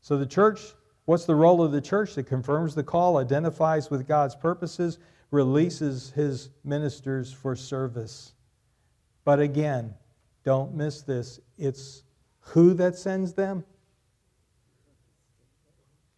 So, 0.00 0.16
the 0.16 0.26
church, 0.26 0.60
what's 1.04 1.24
the 1.24 1.34
role 1.34 1.62
of 1.62 1.72
the 1.72 1.80
church? 1.80 2.16
It 2.16 2.24
confirms 2.24 2.74
the 2.74 2.82
call, 2.82 3.18
identifies 3.18 3.90
with 3.90 4.06
God's 4.06 4.34
purposes, 4.34 4.98
releases 5.30 6.10
his 6.10 6.50
ministers 6.64 7.32
for 7.32 7.54
service. 7.54 8.32
But 9.24 9.40
again, 9.40 9.94
don't 10.44 10.74
miss 10.74 11.02
this. 11.02 11.40
It's 11.58 12.04
who 12.40 12.72
that 12.74 12.96
sends 12.96 13.34
them? 13.34 13.64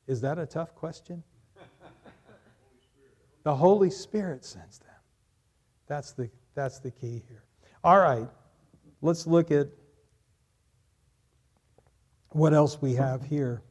Is 0.07 0.21
that 0.21 0.39
a 0.39 0.47
tough 0.47 0.75
question? 0.75 1.23
The 3.43 3.57
Holy 3.57 3.89
Spirit 3.89 4.45
sends 4.45 4.81
them. 4.81 4.91
That's 5.87 6.13
the, 6.13 6.31
that's 6.55 6.79
the 6.79 6.91
key 6.91 7.23
here. 7.27 7.43
All 7.83 7.99
right, 7.99 8.29
let's 9.01 9.27
look 9.27 9.51
at 9.51 9.69
what 12.29 12.53
else 12.53 12.83
we 12.83 12.95
have 12.95 13.25
here. 13.25 13.63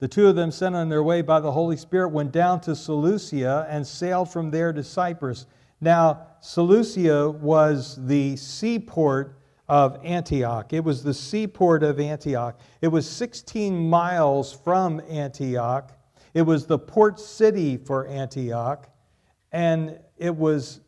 The 0.00 0.08
two 0.08 0.26
of 0.26 0.36
them, 0.36 0.50
sent 0.50 0.74
on 0.74 0.88
their 0.88 1.02
way 1.02 1.22
by 1.22 1.40
the 1.40 1.52
Holy 1.52 1.76
Spirit, 1.76 2.08
went 2.08 2.32
down 2.32 2.60
to 2.62 2.74
Seleucia 2.74 3.66
and 3.68 3.86
sailed 3.86 4.30
from 4.30 4.50
there 4.50 4.72
to 4.72 4.82
Cyprus. 4.82 5.46
Now, 5.80 6.26
Seleucia 6.40 7.30
was 7.30 7.98
the 8.06 8.36
seaport 8.36 9.38
of 9.68 9.98
Antioch. 10.04 10.72
It 10.72 10.84
was 10.84 11.02
the 11.02 11.14
seaport 11.14 11.82
of 11.82 12.00
Antioch. 12.00 12.58
It 12.80 12.88
was 12.88 13.08
16 13.08 13.88
miles 13.88 14.52
from 14.52 15.00
Antioch. 15.08 15.92
It 16.34 16.42
was 16.42 16.66
the 16.66 16.78
port 16.78 17.20
city 17.20 17.76
for 17.76 18.06
Antioch. 18.08 18.88
And 19.52 19.98
it 20.18 20.34
was 20.34 20.80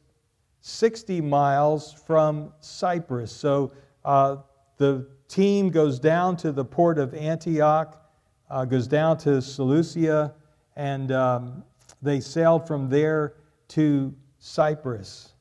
60 0.61 1.21
miles 1.21 1.93
from 1.93 2.53
Cyprus. 2.61 3.33
So 3.33 3.73
uh, 4.05 4.39
the 4.79 5.07
team 5.29 5.71
goes 5.71 5.99
down 5.99 6.37
to 6.39 6.53
the 6.53 6.65
port 6.65 6.99
of 6.99 7.15
Antioch 7.15 8.03
uh, 8.51 8.65
goes 8.65 8.87
down 8.87 9.19
to 9.19 9.41
Seleucia, 9.43 10.35
and 10.77 11.13
um, 11.13 11.65
they 12.03 12.21
sailed 12.21 12.67
from 12.67 12.89
there 12.89 13.35
to 13.69 14.15
Cyprus. 14.39 15.33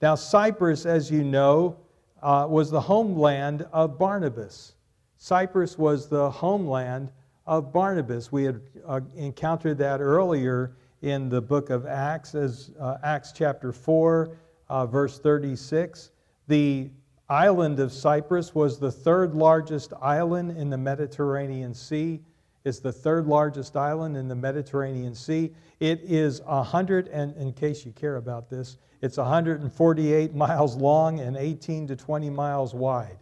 Now, 0.00 0.14
Cyprus, 0.14 0.84
as 0.84 1.10
you 1.10 1.24
know, 1.24 1.76
uh, 2.22 2.46
was 2.48 2.70
the 2.70 2.80
homeland 2.80 3.66
of 3.72 3.98
Barnabas. 3.98 4.74
Cyprus 5.16 5.78
was 5.78 6.08
the 6.08 6.30
homeland 6.30 7.10
of 7.46 7.72
Barnabas. 7.72 8.30
We 8.30 8.44
had 8.44 8.60
uh, 8.86 9.00
encountered 9.16 9.78
that 9.78 10.00
earlier 10.00 10.76
in 11.02 11.28
the 11.28 11.40
book 11.40 11.70
of 11.70 11.86
Acts, 11.86 12.34
as 12.34 12.70
uh, 12.78 12.98
Acts 13.02 13.32
chapter 13.32 13.72
4, 13.72 14.36
uh, 14.68 14.86
verse 14.86 15.18
36. 15.18 16.10
The 16.48 16.90
island 17.28 17.80
of 17.80 17.92
Cyprus 17.92 18.54
was 18.54 18.78
the 18.78 18.90
third 18.90 19.34
largest 19.34 19.92
island 20.00 20.56
in 20.56 20.70
the 20.70 20.78
Mediterranean 20.78 21.74
Sea. 21.74 22.20
It's 22.64 22.78
the 22.78 22.92
third 22.92 23.26
largest 23.26 23.76
island 23.76 24.16
in 24.16 24.28
the 24.28 24.36
Mediterranean 24.36 25.14
Sea. 25.14 25.52
It 25.80 26.00
is 26.02 26.40
100, 26.42 27.08
and 27.08 27.36
in 27.36 27.52
case 27.52 27.84
you 27.84 27.92
care 27.92 28.16
about 28.16 28.48
this, 28.48 28.78
it's 29.00 29.16
148 29.16 30.34
miles 30.34 30.76
long 30.76 31.20
and 31.20 31.36
18 31.36 31.88
to 31.88 31.96
20 31.96 32.30
miles 32.30 32.74
wide. 32.74 33.18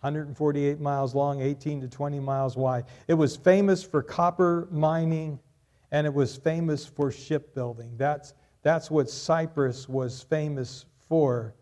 148 0.00 0.78
miles 0.78 1.14
long, 1.14 1.40
18 1.42 1.80
to 1.80 1.88
20 1.88 2.20
miles 2.20 2.56
wide. 2.56 2.84
It 3.08 3.14
was 3.14 3.36
famous 3.36 3.82
for 3.82 4.00
copper 4.00 4.68
mining 4.70 5.40
and 5.90 6.06
it 6.06 6.14
was 6.14 6.36
famous 6.36 6.86
for 6.86 7.10
shipbuilding. 7.10 7.96
That's, 7.96 8.34
that's 8.62 8.90
what 8.90 9.10
Cyprus 9.10 9.88
was 9.88 10.22
famous 10.22 10.84
for. 11.08 11.54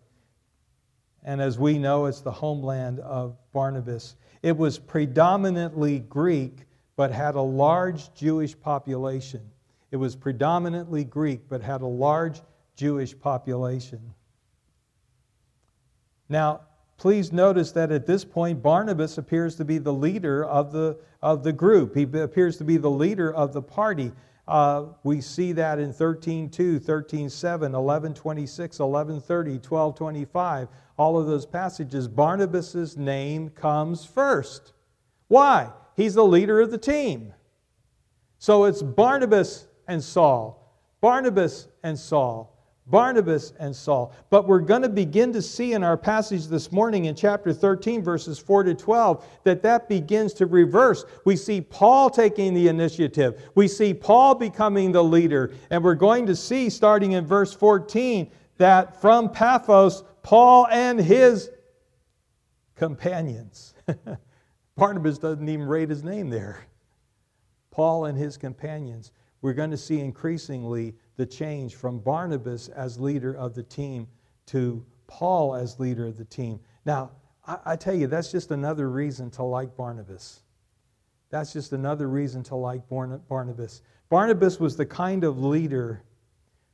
And 1.24 1.40
as 1.40 1.58
we 1.58 1.78
know, 1.78 2.06
it's 2.06 2.20
the 2.20 2.30
homeland 2.30 3.00
of 3.00 3.36
Barnabas. 3.52 4.16
It 4.42 4.56
was 4.56 4.78
predominantly 4.78 6.00
Greek, 6.00 6.65
but 6.96 7.12
had 7.12 7.34
a 7.34 7.40
large 7.40 8.12
Jewish 8.14 8.58
population. 8.58 9.42
It 9.90 9.96
was 9.96 10.16
predominantly 10.16 11.04
Greek, 11.04 11.48
but 11.48 11.62
had 11.62 11.82
a 11.82 11.86
large 11.86 12.40
Jewish 12.74 13.18
population. 13.18 14.14
Now, 16.28 16.62
please 16.96 17.32
notice 17.32 17.72
that 17.72 17.92
at 17.92 18.06
this 18.06 18.24
point, 18.24 18.62
Barnabas 18.62 19.18
appears 19.18 19.56
to 19.56 19.64
be 19.64 19.78
the 19.78 19.92
leader 19.92 20.44
of 20.44 20.72
the, 20.72 20.98
of 21.22 21.44
the 21.44 21.52
group. 21.52 21.94
He 21.94 22.02
appears 22.02 22.56
to 22.58 22.64
be 22.64 22.78
the 22.78 22.90
leader 22.90 23.32
of 23.32 23.52
the 23.52 23.62
party. 23.62 24.12
Uh, 24.48 24.86
we 25.02 25.20
see 25.20 25.52
that 25.52 25.78
in 25.78 25.92
13.2, 25.92 26.50
13.7, 26.50 27.70
11.26, 27.70 28.78
11.30, 28.78 29.60
12.25. 29.60 30.68
All 30.98 31.18
of 31.18 31.26
those 31.26 31.44
passages, 31.44 32.08
Barnabas' 32.08 32.96
name 32.96 33.50
comes 33.50 34.04
first. 34.04 34.72
Why? 35.28 35.70
He's 35.96 36.14
the 36.14 36.24
leader 36.24 36.60
of 36.60 36.70
the 36.70 36.78
team. 36.78 37.32
So 38.38 38.64
it's 38.64 38.82
Barnabas 38.82 39.66
and 39.88 40.02
Saul, 40.02 40.78
Barnabas 41.00 41.68
and 41.82 41.98
Saul, 41.98 42.52
Barnabas 42.86 43.54
and 43.58 43.74
Saul. 43.74 44.14
But 44.28 44.46
we're 44.46 44.60
going 44.60 44.82
to 44.82 44.90
begin 44.90 45.32
to 45.32 45.40
see 45.40 45.72
in 45.72 45.82
our 45.82 45.96
passage 45.96 46.46
this 46.46 46.70
morning 46.70 47.06
in 47.06 47.16
chapter 47.16 47.52
13, 47.52 48.02
verses 48.02 48.38
4 48.38 48.64
to 48.64 48.74
12, 48.74 49.26
that 49.44 49.62
that 49.62 49.88
begins 49.88 50.34
to 50.34 50.46
reverse. 50.46 51.04
We 51.24 51.34
see 51.34 51.62
Paul 51.62 52.10
taking 52.10 52.52
the 52.52 52.68
initiative, 52.68 53.42
we 53.54 53.66
see 53.66 53.94
Paul 53.94 54.34
becoming 54.34 54.92
the 54.92 55.02
leader. 55.02 55.52
And 55.70 55.82
we're 55.82 55.94
going 55.94 56.26
to 56.26 56.36
see, 56.36 56.68
starting 56.68 57.12
in 57.12 57.26
verse 57.26 57.54
14, 57.54 58.30
that 58.58 59.00
from 59.00 59.30
Paphos, 59.30 60.04
Paul 60.22 60.66
and 60.70 61.00
his 61.00 61.50
companions. 62.74 63.74
Barnabas 64.76 65.18
doesn't 65.18 65.48
even 65.48 65.66
rate 65.66 65.88
his 65.88 66.04
name 66.04 66.28
there. 66.30 66.66
Paul 67.70 68.06
and 68.06 68.16
his 68.16 68.36
companions. 68.36 69.12
We're 69.42 69.54
going 69.54 69.70
to 69.70 69.76
see 69.76 70.00
increasingly 70.00 70.94
the 71.16 71.26
change 71.26 71.74
from 71.74 71.98
Barnabas 71.98 72.68
as 72.68 72.98
leader 72.98 73.34
of 73.34 73.54
the 73.54 73.62
team 73.62 74.06
to 74.46 74.84
Paul 75.06 75.54
as 75.54 75.78
leader 75.78 76.06
of 76.06 76.16
the 76.16 76.24
team. 76.24 76.60
Now, 76.84 77.10
I, 77.46 77.58
I, 77.64 77.76
tell 77.76 77.94
you, 77.94 78.06
that's 78.06 78.32
just 78.32 78.50
another 78.50 78.90
reason 78.90 79.30
to 79.32 79.42
like 79.42 79.76
Barnabas. 79.76 80.40
That's 81.30 81.52
just 81.52 81.72
another 81.72 82.08
reason 82.08 82.42
to 82.44 82.54
like 82.54 82.82
Barnabas. 82.88 83.82
Barnabas 84.08 84.60
was 84.60 84.76
the 84.76 84.86
kind 84.86 85.24
of 85.24 85.38
leader 85.38 86.02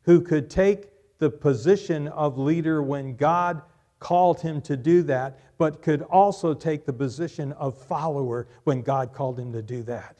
who 0.02 0.20
could 0.20 0.50
take 0.50 0.90
the 1.18 1.30
position 1.30 2.08
of 2.08 2.38
leader 2.38 2.82
when 2.82 3.16
God 3.16 3.62
called 4.02 4.40
him 4.40 4.60
to 4.60 4.76
do 4.76 5.04
that, 5.04 5.38
but 5.58 5.80
could 5.80 6.02
also 6.02 6.54
take 6.54 6.84
the 6.84 6.92
position 6.92 7.52
of 7.52 7.78
follower 7.78 8.48
when 8.64 8.82
God 8.82 9.12
called 9.12 9.38
him 9.38 9.52
to 9.52 9.62
do 9.62 9.84
that. 9.84 10.18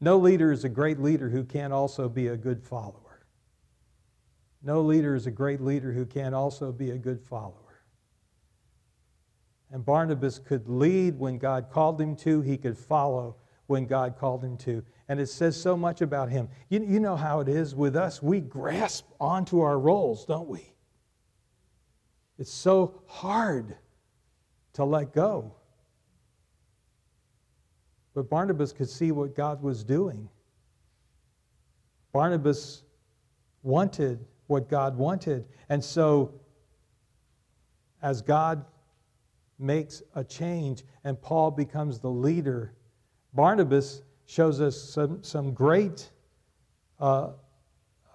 No 0.00 0.18
leader 0.18 0.50
is 0.50 0.64
a 0.64 0.68
great 0.68 0.98
leader 0.98 1.28
who 1.28 1.44
can't 1.44 1.72
also 1.72 2.08
be 2.08 2.26
a 2.26 2.36
good 2.36 2.60
follower. 2.60 3.24
No 4.64 4.80
leader 4.82 5.14
is 5.14 5.28
a 5.28 5.30
great 5.30 5.60
leader 5.60 5.92
who 5.92 6.04
can't 6.04 6.34
also 6.34 6.72
be 6.72 6.90
a 6.90 6.98
good 6.98 7.22
follower. 7.22 7.84
And 9.70 9.84
Barnabas 9.84 10.40
could 10.40 10.68
lead 10.68 11.16
when 11.20 11.38
God 11.38 11.70
called 11.70 12.00
him 12.00 12.16
to, 12.16 12.40
he 12.40 12.56
could 12.56 12.76
follow 12.76 13.36
when 13.68 13.86
God 13.86 14.16
called 14.18 14.42
him 14.42 14.56
to. 14.58 14.82
And 15.08 15.20
it 15.20 15.28
says 15.28 15.60
so 15.60 15.76
much 15.76 16.00
about 16.00 16.30
him. 16.30 16.48
You, 16.68 16.84
you 16.84 16.98
know 16.98 17.14
how 17.14 17.38
it 17.38 17.48
is 17.48 17.76
with 17.76 17.94
us. 17.94 18.20
We 18.20 18.40
grasp 18.40 19.06
onto 19.20 19.60
our 19.60 19.78
roles, 19.78 20.24
don't 20.24 20.48
we? 20.48 20.72
It's 22.38 22.52
so 22.52 23.02
hard 23.06 23.76
to 24.74 24.84
let 24.84 25.12
go. 25.12 25.54
But 28.14 28.30
Barnabas 28.30 28.72
could 28.72 28.88
see 28.88 29.12
what 29.12 29.34
God 29.34 29.62
was 29.62 29.84
doing. 29.84 30.28
Barnabas 32.12 32.82
wanted 33.62 34.24
what 34.46 34.68
God 34.68 34.96
wanted. 34.96 35.44
And 35.68 35.82
so, 35.82 36.32
as 38.02 38.22
God 38.22 38.64
makes 39.58 40.02
a 40.14 40.24
change 40.24 40.84
and 41.04 41.20
Paul 41.20 41.50
becomes 41.50 41.98
the 41.98 42.10
leader, 42.10 42.74
Barnabas 43.34 44.02
shows 44.26 44.60
us 44.60 44.80
some, 44.80 45.22
some 45.22 45.52
great 45.52 46.10
uh, 47.00 47.30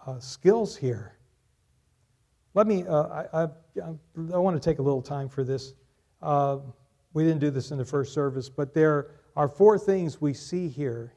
uh, 0.06 0.20
skills 0.20 0.76
here. 0.76 1.18
Let 2.56 2.68
me, 2.68 2.86
uh, 2.88 3.04
I, 3.04 3.44
I, 3.44 3.48
I, 3.82 4.38
want 4.38 4.62
to 4.62 4.70
take 4.70 4.78
a 4.78 4.82
little 4.82 5.02
time 5.02 5.28
for 5.28 5.44
this. 5.44 5.74
Uh, 6.22 6.60
we 7.13 7.24
didn't 7.24 7.39
do 7.39 7.50
this 7.50 7.72
in 7.72 7.80
the 7.80 7.86
first 7.86 8.13
service, 8.13 8.48
but 8.48 8.74
there 8.74 9.12
are 9.36 9.48
four 9.48 9.80
things 9.80 10.22
we 10.22 10.34
see 10.34 10.68
here 10.68 11.13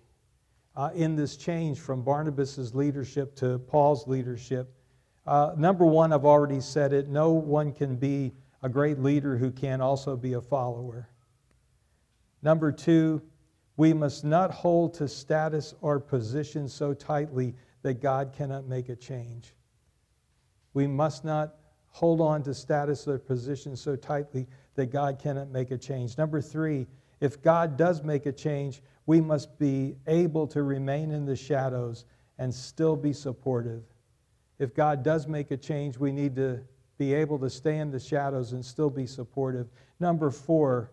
uh, 0.77 0.91
in 0.95 1.15
this 1.15 1.37
change 1.37 1.79
from 1.81 2.03
Barnabas' 2.03 2.75
leadership 2.75 3.35
to 3.37 3.59
Paul's 3.59 4.07
leadership. 4.07 4.73
Uh, 5.27 5.53
number 5.57 5.85
one, 5.85 6.13
I've 6.13 6.25
already 6.25 6.61
said 6.61 6.93
it 6.93 7.09
no 7.09 7.33
one 7.33 7.73
can 7.73 7.97
be 7.97 8.33
a 8.63 8.69
great 8.69 8.99
leader 8.99 9.37
who 9.37 9.51
can 9.51 9.81
also 9.81 10.17
be 10.17 10.35
a 10.35 10.41
follower. 10.41 11.11
Number 12.43 12.73
two, 12.73 13.21
we 13.77 13.93
must 13.93 14.25
not 14.25 14.51
hold 14.51 14.95
to 14.95 15.09
status 15.09 15.75
or 15.83 16.01
position 16.01 16.69
so 16.69 16.95
tightly 16.95 17.55
that 17.83 18.01
God 18.01 18.33
cannot 18.33 18.67
make 18.67 18.89
a 18.89 18.97
change. 18.97 19.53
We 20.77 20.87
must 20.87 21.25
not 21.25 21.55
hold 21.89 22.21
on 22.21 22.43
to 22.43 22.53
status 22.53 23.09
or 23.09 23.19
position 23.19 23.77
so 23.77 23.97
tightly 23.97 24.47
that 24.75 24.93
God 24.93 25.19
cannot 25.19 25.49
make 25.49 25.71
a 25.71 25.79
change. 25.79 26.19
Number 26.19 26.43
three, 26.43 26.87
if 27.19 27.41
God 27.41 27.79
does 27.79 28.03
make 28.03 28.27
a 28.27 28.33
change, 28.33 28.83
we 29.07 29.23
must 29.23 29.59
be 29.59 29.97
able 30.07 30.47
to 30.49 30.63
remain 30.63 31.13
in 31.13 31.25
the 31.25 31.35
shadows 31.35 32.05
and 32.37 32.53
still 32.53 32.95
be 32.95 33.15
supportive. 33.15 33.85
If 34.59 34.75
God 34.75 35.03
does 35.03 35.27
make 35.27 35.51
a 35.51 35.57
change, 35.57 35.97
we 35.97 36.13
need 36.13 36.37
to 36.37 36.61
be 36.99 37.15
able 37.15 37.39
to 37.39 37.49
stay 37.49 37.79
in 37.79 37.91
the 37.91 37.99
shadows 37.99 38.53
and 38.53 38.63
still 38.63 38.91
be 38.91 39.07
supportive. 39.07 39.69
Number 39.99 40.31
four, 40.31 40.91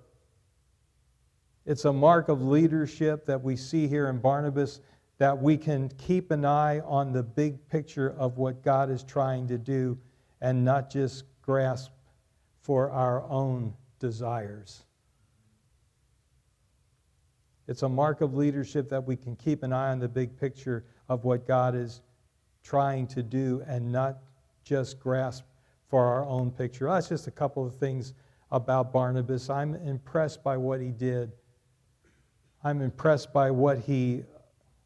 it's 1.65 1.83
a 1.83 1.91
mark 1.91 2.29
of 2.29 2.41
leadership 2.41 3.25
that 3.25 3.43
we 3.43 3.57
see 3.57 3.89
here 3.89 4.07
in 4.07 4.19
Barnabas 4.19 4.79
that 5.17 5.41
we 5.41 5.58
can 5.58 5.89
keep 5.97 6.32
an 6.32 6.45
eye 6.45 6.80
on 6.82 7.13
the 7.13 7.23
big 7.23 7.67
picture 7.69 8.13
of 8.17 8.38
what 8.38 8.63
God 8.63 8.89
is 8.89 9.04
trying 9.04 9.47
to 9.47 9.58
do 9.58 9.97
and 10.41 10.65
not 10.65 10.89
just 10.89 11.23
grasp 11.41 11.91
for 12.62 12.89
our 12.91 13.23
own 13.30 13.73
desires. 13.99 14.84
It's 17.67 17.84
a 17.84 17.89
mark 17.89 18.21
of 18.21 18.36
leadership 18.36 18.89
that 18.89 19.06
we 19.06 19.15
can 19.15 19.36
keep 19.36 19.63
an 19.63 19.71
eye 19.71 19.91
on 19.91 19.99
the 19.99 20.10
big 20.10 20.38
picture 20.38 20.84
of 21.08 21.23
what 21.23 21.47
God 21.47 21.76
is 21.76 22.02
trying 22.63 23.08
to 23.08 23.23
do 23.23 23.63
and 23.67 23.91
not 23.91 24.17
just 24.63 24.99
grasp 24.99 25.43
for 25.88 26.06
our 26.06 26.26
own 26.26 26.52
picture. 26.52 26.88
That's 26.88 27.10
just 27.10 27.28
a 27.28 27.32
couple 27.32 27.65
of 27.65 27.76
things 27.76 28.13
about 28.52 28.91
Barnabas. 28.91 29.49
I'm 29.49 29.76
impressed 29.76 30.43
by 30.43 30.58
what 30.58 30.82
he 30.82 30.91
did. 30.91 31.32
I'm 32.63 32.82
impressed 32.82 33.34
by 33.34 33.52
what 33.52 33.80
he 33.80 34.23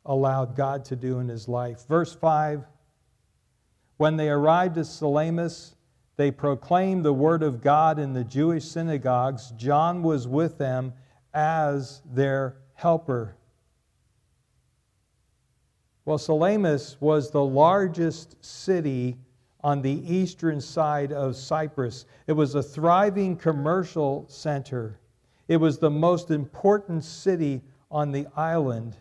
allowed 0.07 0.55
God 0.55 0.83
to 0.85 0.95
do 0.95 1.19
in 1.19 1.27
his 1.27 1.47
life. 1.47 1.85
Verse 1.87 2.15
5 2.15 2.65
When 3.97 4.17
they 4.17 4.29
arrived 4.29 4.77
at 4.77 4.87
Salamis, 4.87 5.75
they 6.15 6.31
proclaimed 6.31 7.05
the 7.05 7.13
word 7.13 7.43
of 7.43 7.61
God 7.61 7.99
in 7.99 8.13
the 8.13 8.23
Jewish 8.23 8.65
synagogues. 8.65 9.51
John 9.55 10.01
was 10.01 10.27
with 10.27 10.57
them 10.57 10.93
as 11.33 12.01
their 12.11 12.57
helper. 12.73 13.35
Well, 16.05 16.17
Salamis 16.17 16.97
was 16.99 17.29
the 17.29 17.43
largest 17.43 18.43
city 18.43 19.17
on 19.63 19.81
the 19.81 20.01
eastern 20.11 20.61
side 20.61 21.11
of 21.11 21.35
Cyprus. 21.35 22.05
It 22.27 22.33
was 22.33 22.55
a 22.55 22.63
thriving 22.63 23.35
commercial 23.35 24.25
center. 24.29 24.99
It 25.47 25.57
was 25.57 25.77
the 25.77 25.89
most 25.89 26.31
important 26.31 27.03
city 27.03 27.61
on 27.91 28.11
the 28.11 28.25
island. 28.35 28.95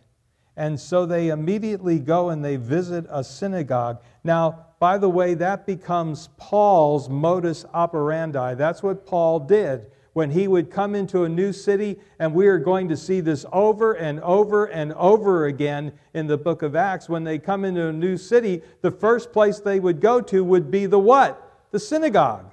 And 0.57 0.81
so 0.81 1.05
they 1.05 1.29
immediately 1.29 1.99
go 1.99 2.31
and 2.31 2.45
they 2.45 2.57
visit 2.57 3.05
a 3.11 3.23
synagogue. 3.23 4.01
Now, 4.25 4.66
by 4.79 4.99
the 4.99 5.09
way, 5.09 5.35
that 5.35 5.66
becomes 5.66 6.29
Paul's 6.37 7.09
modus 7.09 7.64
operandi. 7.75 8.55
That's 8.55 8.83
what 8.83 9.07
Paul 9.07 9.40
did 9.40 9.90
when 10.16 10.31
he 10.31 10.49
would 10.49 10.71
come 10.71 10.95
into 10.95 11.25
a 11.25 11.29
new 11.29 11.53
city, 11.53 11.99
and 12.19 12.33
we 12.33 12.47
are 12.47 12.57
going 12.57 12.88
to 12.88 12.97
see 12.97 13.21
this 13.21 13.45
over 13.53 13.92
and 13.92 14.19
over 14.21 14.64
and 14.64 14.95
over 14.95 15.45
again 15.45 15.92
in 16.14 16.27
the 16.27 16.38
book 16.38 16.62
of 16.62 16.75
Acts. 16.75 17.07
When 17.07 17.23
they 17.23 17.38
come 17.38 17.66
into 17.66 17.88
a 17.88 17.92
new 17.92 18.16
city, 18.16 18.62
the 18.81 18.90
first 18.90 19.31
place 19.31 19.61
they 19.61 19.79
would 19.79 20.01
go 20.01 20.23
to 20.23 20.42
would 20.42 20.71
be 20.71 20.87
the 20.87 20.99
what? 20.99 21.69
The 21.71 21.79
synagogue. 21.79 22.51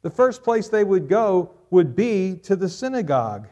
The 0.00 0.08
first 0.08 0.42
place 0.42 0.68
they 0.68 0.84
would 0.84 1.06
go 1.06 1.50
would 1.68 1.94
be 1.94 2.36
to 2.44 2.56
the 2.56 2.70
synagogue. 2.70 3.48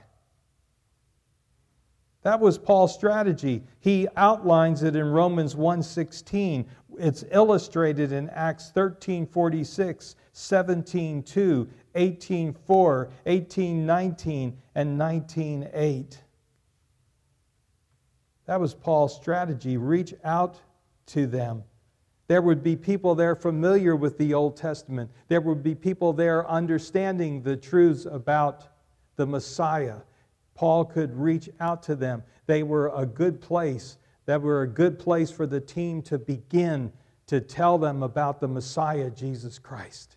That 2.22 2.40
was 2.40 2.58
Paul's 2.58 2.94
strategy. 2.94 3.62
He 3.80 4.08
outlines 4.16 4.82
it 4.82 4.96
in 4.96 5.10
Romans 5.10 5.54
1:16. 5.54 6.66
It's 6.98 7.24
illustrated 7.30 8.10
in 8.10 8.28
Acts 8.30 8.72
13:46, 8.74 10.16
17:2, 10.32 11.68
18:4, 11.94 13.08
18:19, 13.24 14.56
and 14.74 14.98
19:8. 14.98 16.18
That 18.46 18.60
was 18.60 18.74
Paul's 18.74 19.14
strategy. 19.14 19.76
Reach 19.76 20.14
out 20.24 20.60
to 21.06 21.26
them. 21.26 21.64
There 22.26 22.42
would 22.42 22.62
be 22.62 22.76
people 22.76 23.14
there 23.14 23.36
familiar 23.36 23.94
with 23.94 24.18
the 24.18 24.34
Old 24.34 24.56
Testament. 24.56 25.10
There 25.28 25.40
would 25.40 25.62
be 25.62 25.74
people 25.74 26.12
there 26.12 26.48
understanding 26.48 27.42
the 27.42 27.56
truths 27.56 28.06
about 28.06 28.66
the 29.16 29.26
Messiah. 29.26 30.00
Paul 30.58 30.86
could 30.86 31.16
reach 31.16 31.48
out 31.60 31.84
to 31.84 31.94
them. 31.94 32.24
They 32.46 32.64
were 32.64 32.90
a 32.92 33.06
good 33.06 33.40
place. 33.40 33.96
That 34.26 34.42
were 34.42 34.62
a 34.62 34.68
good 34.68 34.98
place 34.98 35.30
for 35.30 35.46
the 35.46 35.60
team 35.60 36.02
to 36.02 36.18
begin 36.18 36.92
to 37.28 37.40
tell 37.40 37.78
them 37.78 38.02
about 38.02 38.40
the 38.40 38.48
Messiah, 38.48 39.08
Jesus 39.08 39.56
Christ. 39.56 40.16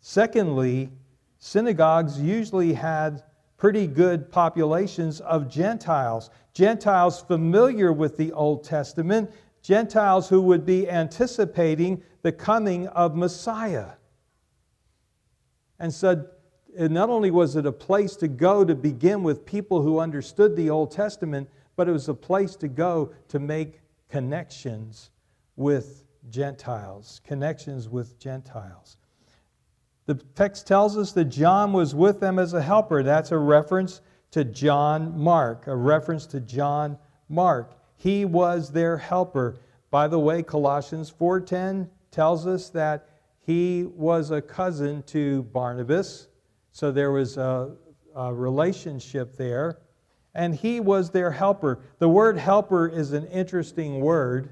Secondly, 0.00 0.92
synagogues 1.40 2.20
usually 2.20 2.74
had 2.74 3.24
pretty 3.56 3.88
good 3.88 4.30
populations 4.30 5.20
of 5.20 5.50
Gentiles. 5.50 6.30
Gentiles 6.52 7.22
familiar 7.22 7.92
with 7.92 8.16
the 8.16 8.30
Old 8.30 8.62
Testament, 8.62 9.32
Gentiles 9.62 10.28
who 10.28 10.40
would 10.42 10.64
be 10.64 10.88
anticipating 10.88 12.04
the 12.22 12.30
coming 12.30 12.86
of 12.88 13.16
Messiah. 13.16 13.94
And 15.80 15.92
so 15.92 16.26
not 16.78 17.10
only 17.10 17.30
was 17.30 17.56
it 17.56 17.66
a 17.66 17.72
place 17.72 18.16
to 18.16 18.28
go 18.28 18.64
to 18.64 18.74
begin 18.74 19.22
with 19.22 19.46
people 19.46 19.82
who 19.82 19.98
understood 19.98 20.56
the 20.56 20.70
Old 20.70 20.90
Testament, 20.90 21.48
but 21.76 21.88
it 21.88 21.92
was 21.92 22.08
a 22.08 22.14
place 22.14 22.56
to 22.56 22.68
go 22.68 23.12
to 23.28 23.38
make 23.38 23.80
connections 24.08 25.10
with 25.56 26.04
Gentiles, 26.30 27.20
connections 27.24 27.88
with 27.88 28.18
Gentiles. 28.18 28.96
The 30.06 30.14
text 30.34 30.66
tells 30.66 30.98
us 30.98 31.12
that 31.12 31.26
John 31.26 31.72
was 31.72 31.94
with 31.94 32.20
them 32.20 32.38
as 32.38 32.52
a 32.52 32.62
helper. 32.62 33.02
That's 33.02 33.32
a 33.32 33.38
reference 33.38 34.00
to 34.32 34.44
John 34.44 35.18
Mark, 35.18 35.66
a 35.66 35.76
reference 35.76 36.26
to 36.26 36.40
John 36.40 36.98
Mark. 37.28 37.78
He 37.96 38.24
was 38.24 38.70
their 38.70 38.98
helper. 38.98 39.56
By 39.90 40.08
the 40.08 40.18
way, 40.18 40.42
Colossians 40.42 41.10
4:10 41.10 41.88
tells 42.10 42.46
us 42.46 42.68
that 42.70 43.08
he 43.40 43.84
was 43.84 44.30
a 44.30 44.42
cousin 44.42 45.02
to 45.04 45.44
Barnabas 45.44 46.28
so 46.74 46.90
there 46.90 47.12
was 47.12 47.36
a, 47.36 47.70
a 48.16 48.34
relationship 48.34 49.36
there. 49.36 49.78
And 50.34 50.52
he 50.52 50.80
was 50.80 51.08
their 51.10 51.30
helper. 51.30 51.78
The 52.00 52.08
word 52.08 52.36
helper 52.36 52.88
is 52.88 53.12
an 53.12 53.28
interesting 53.28 54.00
word. 54.00 54.50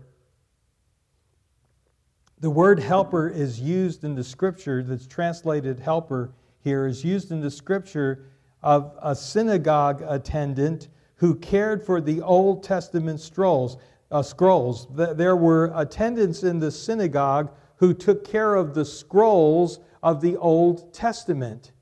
The 2.38 2.48
word 2.48 2.78
helper 2.78 3.28
is 3.28 3.60
used 3.60 4.04
in 4.04 4.14
the 4.14 4.22
scripture, 4.22 4.84
that's 4.84 5.08
translated 5.08 5.80
helper 5.80 6.32
here, 6.60 6.86
is 6.86 7.04
used 7.04 7.32
in 7.32 7.40
the 7.40 7.50
scripture 7.50 8.26
of 8.62 8.96
a 9.02 9.16
synagogue 9.16 10.04
attendant 10.06 10.90
who 11.16 11.34
cared 11.34 11.84
for 11.84 12.00
the 12.00 12.20
Old 12.20 12.62
Testament 12.62 13.20
scrolls. 13.20 13.78
Uh, 14.12 14.22
scrolls. 14.22 14.86
There 14.94 15.34
were 15.34 15.72
attendants 15.74 16.44
in 16.44 16.60
the 16.60 16.70
synagogue 16.70 17.50
who 17.78 17.92
took 17.92 18.24
care 18.24 18.54
of 18.54 18.74
the 18.74 18.84
scrolls 18.84 19.80
of 20.04 20.20
the 20.20 20.36
Old 20.36 20.94
Testament 20.94 21.72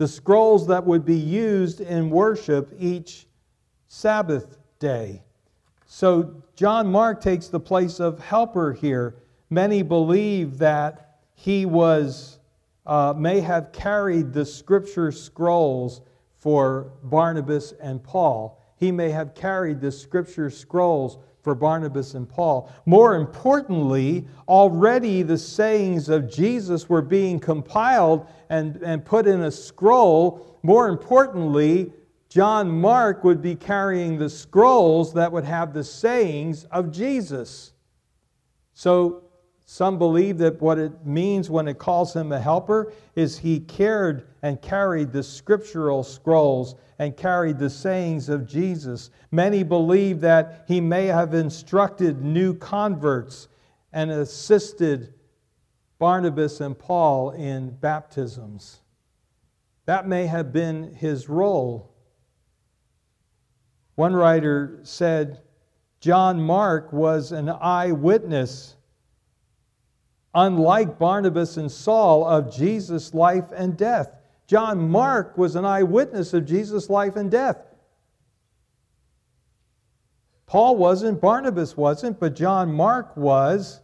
the 0.00 0.08
scrolls 0.08 0.66
that 0.66 0.86
would 0.86 1.04
be 1.04 1.14
used 1.14 1.82
in 1.82 2.08
worship 2.08 2.72
each 2.78 3.26
Sabbath 3.86 4.56
day. 4.78 5.22
So 5.84 6.42
John 6.56 6.90
Mark 6.90 7.20
takes 7.20 7.48
the 7.48 7.60
place 7.60 8.00
of 8.00 8.18
helper 8.18 8.72
here. 8.72 9.16
Many 9.50 9.82
believe 9.82 10.56
that 10.56 11.18
he 11.34 11.66
was 11.66 12.38
uh, 12.86 13.12
may 13.14 13.40
have 13.40 13.72
carried 13.72 14.32
the 14.32 14.46
scripture 14.46 15.12
scrolls 15.12 16.00
for 16.38 16.94
Barnabas 17.02 17.72
and 17.72 18.02
Paul. 18.02 18.58
He 18.76 18.90
may 18.90 19.10
have 19.10 19.34
carried 19.34 19.82
the 19.82 19.92
scripture 19.92 20.48
scrolls 20.48 21.18
for 21.42 21.54
Barnabas 21.54 22.14
and 22.14 22.28
Paul. 22.28 22.72
More 22.86 23.14
importantly, 23.14 24.26
already 24.48 25.22
the 25.22 25.38
sayings 25.38 26.08
of 26.08 26.30
Jesus 26.30 26.88
were 26.88 27.02
being 27.02 27.40
compiled 27.40 28.26
and, 28.48 28.76
and 28.82 29.04
put 29.04 29.26
in 29.26 29.42
a 29.42 29.50
scroll. 29.50 30.58
More 30.62 30.88
importantly, 30.88 31.92
John 32.28 32.70
Mark 32.70 33.24
would 33.24 33.42
be 33.42 33.56
carrying 33.56 34.18
the 34.18 34.30
scrolls 34.30 35.12
that 35.14 35.32
would 35.32 35.44
have 35.44 35.72
the 35.72 35.84
sayings 35.84 36.64
of 36.64 36.92
Jesus. 36.92 37.72
So 38.74 39.24
some 39.72 39.98
believe 39.98 40.38
that 40.38 40.60
what 40.60 40.80
it 40.80 41.06
means 41.06 41.48
when 41.48 41.68
it 41.68 41.78
calls 41.78 42.16
him 42.16 42.32
a 42.32 42.40
helper 42.40 42.92
is 43.14 43.38
he 43.38 43.60
cared 43.60 44.26
and 44.42 44.60
carried 44.60 45.12
the 45.12 45.22
scriptural 45.22 46.02
scrolls 46.02 46.74
and 46.98 47.16
carried 47.16 47.56
the 47.56 47.70
sayings 47.70 48.28
of 48.28 48.48
Jesus. 48.48 49.10
Many 49.30 49.62
believe 49.62 50.22
that 50.22 50.64
he 50.66 50.80
may 50.80 51.06
have 51.06 51.34
instructed 51.34 52.20
new 52.20 52.52
converts 52.52 53.46
and 53.92 54.10
assisted 54.10 55.14
Barnabas 56.00 56.60
and 56.60 56.76
Paul 56.76 57.30
in 57.30 57.70
baptisms. 57.70 58.80
That 59.86 60.08
may 60.08 60.26
have 60.26 60.52
been 60.52 60.94
his 60.94 61.28
role. 61.28 61.94
One 63.94 64.16
writer 64.16 64.80
said 64.82 65.42
John 66.00 66.40
Mark 66.42 66.92
was 66.92 67.30
an 67.30 67.48
eyewitness 67.48 68.74
unlike 70.34 70.98
Barnabas 70.98 71.56
and 71.56 71.70
Saul, 71.70 72.24
of 72.24 72.54
Jesus' 72.54 73.14
life 73.14 73.50
and 73.54 73.76
death. 73.76 74.14
John 74.46 74.88
Mark 74.88 75.38
was 75.38 75.56
an 75.56 75.64
eyewitness 75.64 76.34
of 76.34 76.46
Jesus' 76.46 76.90
life 76.90 77.16
and 77.16 77.30
death. 77.30 77.58
Paul 80.46 80.76
wasn't, 80.76 81.20
Barnabas 81.20 81.76
wasn't, 81.76 82.18
but 82.18 82.34
John 82.34 82.72
Mark 82.72 83.16
was. 83.16 83.80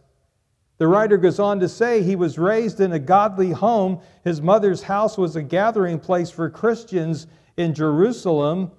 The 0.77 0.87
writer 0.87 1.17
goes 1.17 1.39
on 1.39 1.59
to 1.61 1.69
say 1.69 2.03
he 2.03 2.15
was 2.15 2.37
raised 2.37 2.81
in 2.81 2.91
a 2.91 2.99
godly 2.99 3.51
home. 3.51 4.01
His 4.23 4.41
mother's 4.41 4.83
house 4.83 5.17
was 5.17 5.35
a 5.35 5.41
gathering 5.41 5.99
place 5.99 6.29
for 6.29 6.49
Christians 6.49 7.27
in 7.55 7.73
Jerusalem. 7.73 8.71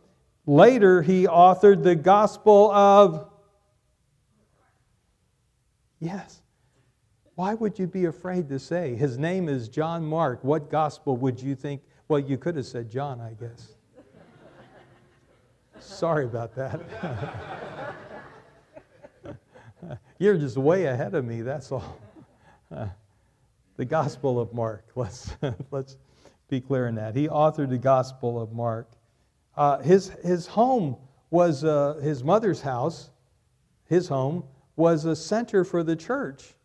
Later, 0.46 1.02
he 1.02 1.26
authored 1.26 1.82
the 1.82 1.94
Gospel 1.94 2.70
of. 2.70 3.30
Yes. 5.98 6.42
Why 7.38 7.54
would 7.54 7.78
you 7.78 7.86
be 7.86 8.06
afraid 8.06 8.48
to 8.48 8.58
say, 8.58 8.96
His 8.96 9.16
name 9.16 9.48
is 9.48 9.68
John 9.68 10.04
Mark? 10.04 10.42
What 10.42 10.72
gospel 10.72 11.16
would 11.18 11.40
you 11.40 11.54
think? 11.54 11.82
Well, 12.08 12.18
you 12.18 12.36
could 12.36 12.56
have 12.56 12.66
said 12.66 12.90
John, 12.90 13.20
I 13.20 13.34
guess. 13.34 13.76
Sorry 15.78 16.24
about 16.24 16.52
that. 16.56 16.80
You're 20.18 20.36
just 20.36 20.56
way 20.56 20.86
ahead 20.86 21.14
of 21.14 21.24
me, 21.24 21.42
that's 21.42 21.70
all. 21.70 22.00
the 22.70 23.84
Gospel 23.84 24.40
of 24.40 24.52
Mark. 24.52 24.88
Let's, 24.96 25.36
let's 25.70 25.96
be 26.48 26.60
clear 26.60 26.88
in 26.88 26.96
that. 26.96 27.14
He 27.14 27.28
authored 27.28 27.68
the 27.68 27.78
Gospel 27.78 28.42
of 28.42 28.50
Mark. 28.50 28.90
Uh, 29.56 29.78
his, 29.78 30.08
his 30.24 30.48
home 30.48 30.96
was, 31.30 31.62
uh, 31.62 32.00
his 32.02 32.24
mother's 32.24 32.62
house, 32.62 33.10
his 33.84 34.08
home, 34.08 34.42
was 34.74 35.04
a 35.04 35.14
center 35.14 35.62
for 35.62 35.84
the 35.84 35.94
church. 35.94 36.56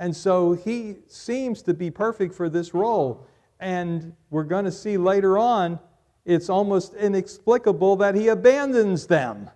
And 0.00 0.16
so 0.16 0.54
he 0.54 0.96
seems 1.06 1.60
to 1.62 1.74
be 1.74 1.90
perfect 1.90 2.34
for 2.34 2.48
this 2.48 2.72
role. 2.72 3.26
And 3.60 4.14
we're 4.30 4.44
going 4.44 4.64
to 4.64 4.72
see 4.72 4.96
later 4.96 5.36
on, 5.36 5.78
it's 6.24 6.48
almost 6.48 6.94
inexplicable 6.94 7.96
that 7.96 8.14
he 8.14 8.28
abandons 8.28 9.06
them. 9.06 9.50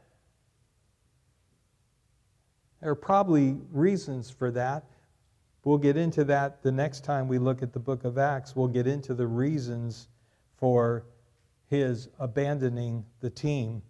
There 2.82 2.90
are 2.90 2.94
probably 2.94 3.56
reasons 3.72 4.30
for 4.30 4.50
that. 4.50 4.84
We'll 5.64 5.78
get 5.78 5.96
into 5.96 6.24
that 6.24 6.62
the 6.62 6.72
next 6.72 7.04
time 7.04 7.26
we 7.26 7.38
look 7.38 7.62
at 7.62 7.72
the 7.72 7.78
book 7.78 8.04
of 8.04 8.18
Acts. 8.18 8.54
We'll 8.54 8.68
get 8.68 8.86
into 8.86 9.14
the 9.14 9.26
reasons 9.26 10.08
for 10.58 11.06
his 11.70 12.10
abandoning 12.18 13.06
the 13.20 13.30
team. 13.30 13.80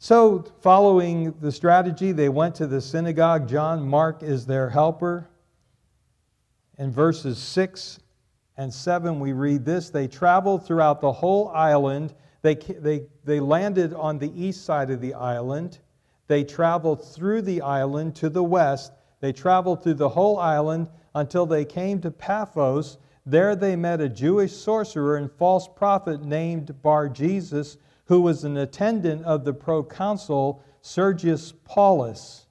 So, 0.00 0.44
following 0.60 1.32
the 1.40 1.50
strategy, 1.50 2.12
they 2.12 2.28
went 2.28 2.54
to 2.56 2.68
the 2.68 2.80
synagogue. 2.80 3.48
John 3.48 3.88
Mark 3.88 4.22
is 4.22 4.46
their 4.46 4.70
helper. 4.70 5.28
In 6.78 6.92
verses 6.92 7.36
6 7.36 7.98
and 8.56 8.72
7, 8.72 9.18
we 9.18 9.32
read 9.32 9.64
this 9.64 9.90
They 9.90 10.06
traveled 10.06 10.64
throughout 10.64 11.00
the 11.00 11.10
whole 11.10 11.48
island. 11.48 12.14
They, 12.42 12.54
they, 12.54 13.06
they 13.24 13.40
landed 13.40 13.92
on 13.92 14.20
the 14.20 14.30
east 14.40 14.64
side 14.64 14.90
of 14.90 15.00
the 15.00 15.14
island. 15.14 15.78
They 16.28 16.44
traveled 16.44 17.04
through 17.04 17.42
the 17.42 17.62
island 17.62 18.14
to 18.16 18.28
the 18.28 18.44
west. 18.44 18.92
They 19.18 19.32
traveled 19.32 19.82
through 19.82 19.94
the 19.94 20.10
whole 20.10 20.38
island 20.38 20.88
until 21.16 21.44
they 21.44 21.64
came 21.64 22.00
to 22.02 22.12
Paphos. 22.12 22.98
There 23.26 23.56
they 23.56 23.74
met 23.74 24.00
a 24.00 24.08
Jewish 24.08 24.52
sorcerer 24.52 25.16
and 25.16 25.28
false 25.32 25.66
prophet 25.66 26.22
named 26.22 26.80
Bar 26.82 27.08
Jesus 27.08 27.78
who 28.08 28.22
was 28.22 28.42
an 28.42 28.56
attendant 28.56 29.22
of 29.24 29.44
the 29.44 29.52
proconsul 29.52 30.62
Sergius 30.80 31.52
Paulus. 31.64 32.46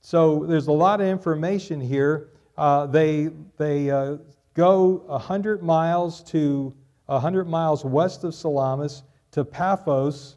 So 0.00 0.44
there's 0.46 0.66
a 0.66 0.72
lot 0.72 1.00
of 1.00 1.06
information 1.06 1.80
here. 1.80 2.30
Uh, 2.58 2.86
they 2.86 3.30
they 3.58 3.90
uh, 3.90 4.16
go 4.54 5.04
100 5.06 5.62
miles 5.62 6.22
to 6.24 6.74
100 7.06 7.48
miles 7.48 7.84
west 7.84 8.24
of 8.24 8.34
Salamis 8.34 9.04
to 9.30 9.44
Paphos, 9.44 10.36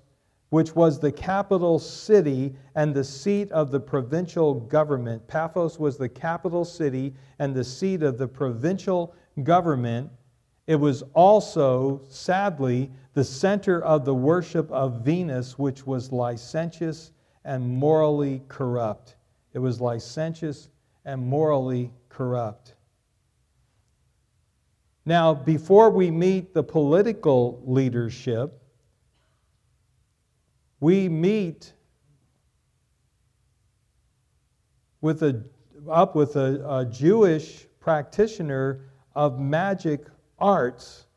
which 0.50 0.76
was 0.76 1.00
the 1.00 1.12
capital 1.12 1.80
city 1.80 2.56
and 2.76 2.94
the 2.94 3.04
seat 3.04 3.52
of 3.52 3.72
the 3.72 3.80
provincial 3.80 4.54
government. 4.54 5.28
Paphos 5.28 5.80
was 5.80 5.98
the 5.98 6.10
capital 6.10 6.64
city 6.64 7.16
and 7.40 7.56
the 7.56 7.64
seat 7.64 8.04
of 8.04 8.20
the 8.20 8.28
provincial 8.28 9.16
government. 9.42 10.12
It 10.68 10.76
was 10.76 11.02
also, 11.14 12.02
sadly, 12.10 12.92
the 13.20 13.26
center 13.26 13.84
of 13.84 14.06
the 14.06 14.16
worship 14.16 14.72
of 14.72 15.02
Venus, 15.02 15.60
which 15.60 15.86
was 15.86 16.10
licentious 16.10 17.12
and 17.44 17.70
morally 17.70 18.42
corrupt. 18.48 19.18
It 19.52 19.60
was 19.60 19.82
licentious 19.82 20.70
and 21.04 21.28
morally 21.28 21.92
corrupt. 22.08 22.76
Now, 25.06 25.34
before 25.34 25.90
we 25.90 26.10
meet 26.10 26.54
the 26.54 26.64
political 26.64 27.62
leadership, 27.66 28.64
we 30.80 31.10
meet 31.10 31.74
with 35.02 35.24
a, 35.24 35.44
up 35.90 36.16
with 36.16 36.38
a, 36.38 36.66
a 36.66 36.86
Jewish 36.86 37.68
practitioner 37.82 38.86
of 39.14 39.42
magic 39.42 40.06
arts 40.38 41.08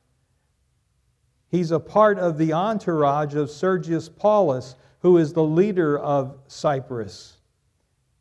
He's 1.52 1.70
a 1.70 1.78
part 1.78 2.18
of 2.18 2.38
the 2.38 2.54
entourage 2.54 3.34
of 3.34 3.50
Sergius 3.50 4.08
Paulus, 4.08 4.74
who 5.00 5.18
is 5.18 5.34
the 5.34 5.44
leader 5.44 5.98
of 5.98 6.38
Cyprus. 6.46 7.36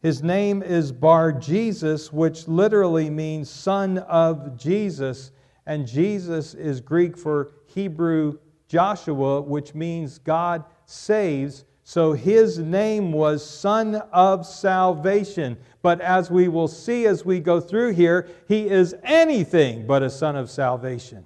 His 0.01 0.21
name 0.21 0.61
is 0.61 0.91
Bar 0.91 1.31
Jesus, 1.31 2.11
which 2.11 2.49
literally 2.49 3.09
means 3.09 3.49
son 3.49 3.99
of 3.99 4.57
Jesus, 4.57 5.31
and 5.65 5.87
Jesus 5.87 6.53
is 6.53 6.81
Greek 6.81 7.15
for 7.15 7.53
Hebrew 7.67 8.37
Joshua, 8.67 9.39
which 9.39 9.73
means 9.73 10.17
God 10.17 10.65
saves. 10.85 11.63
So 11.85 12.11
his 12.11 12.59
name 12.59 13.13
was 13.13 13.49
Son 13.49 13.95
of 14.11 14.45
Salvation. 14.45 15.57
But 15.81 16.01
as 16.01 16.29
we 16.29 16.49
will 16.49 16.67
see 16.67 17.05
as 17.05 17.23
we 17.23 17.39
go 17.39 17.61
through 17.61 17.93
here, 17.93 18.27
he 18.49 18.67
is 18.67 18.93
anything 19.03 19.87
but 19.87 20.03
a 20.03 20.09
son 20.09 20.35
of 20.35 20.49
salvation. 20.49 21.25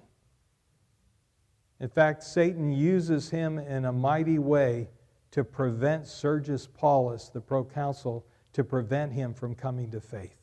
In 1.79 1.89
fact, 1.89 2.23
Satan 2.23 2.71
uses 2.71 3.29
him 3.29 3.59
in 3.59 3.85
a 3.85 3.91
mighty 3.91 4.39
way 4.39 4.89
to 5.31 5.43
prevent 5.43 6.07
Sergius 6.07 6.67
Paulus, 6.67 7.29
the 7.29 7.41
proconsul, 7.41 8.25
to 8.53 8.63
prevent 8.63 9.11
him 9.11 9.33
from 9.33 9.53
coming 9.53 9.91
to 9.91 9.99
faith. 9.99 10.37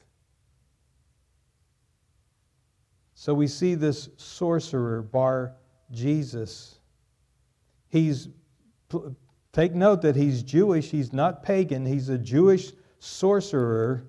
So 3.14 3.32
we 3.32 3.46
see 3.46 3.74
this 3.74 4.10
sorcerer, 4.16 5.00
Bar 5.00 5.54
Jesus. 5.90 6.78
He's, 7.88 8.28
take 9.52 9.74
note 9.74 10.02
that 10.02 10.16
he's 10.16 10.42
Jewish, 10.42 10.90
he's 10.90 11.12
not 11.12 11.42
pagan, 11.42 11.86
he's 11.86 12.08
a 12.08 12.18
Jewish 12.18 12.72
sorcerer. 12.98 14.04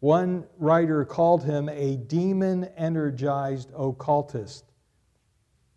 One 0.00 0.44
writer 0.58 1.04
called 1.04 1.44
him 1.44 1.68
a 1.68 1.96
demon 1.96 2.64
energized 2.76 3.70
occultist. 3.76 4.71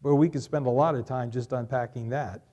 Well, 0.05 0.13
we 0.13 0.29
could 0.29 0.43
spend 0.43 0.67
a 0.67 0.69
lot 0.69 0.93
of 0.93 1.07
time 1.07 1.31
just 1.31 1.51
unpacking 1.51 2.09
that. 2.09 2.43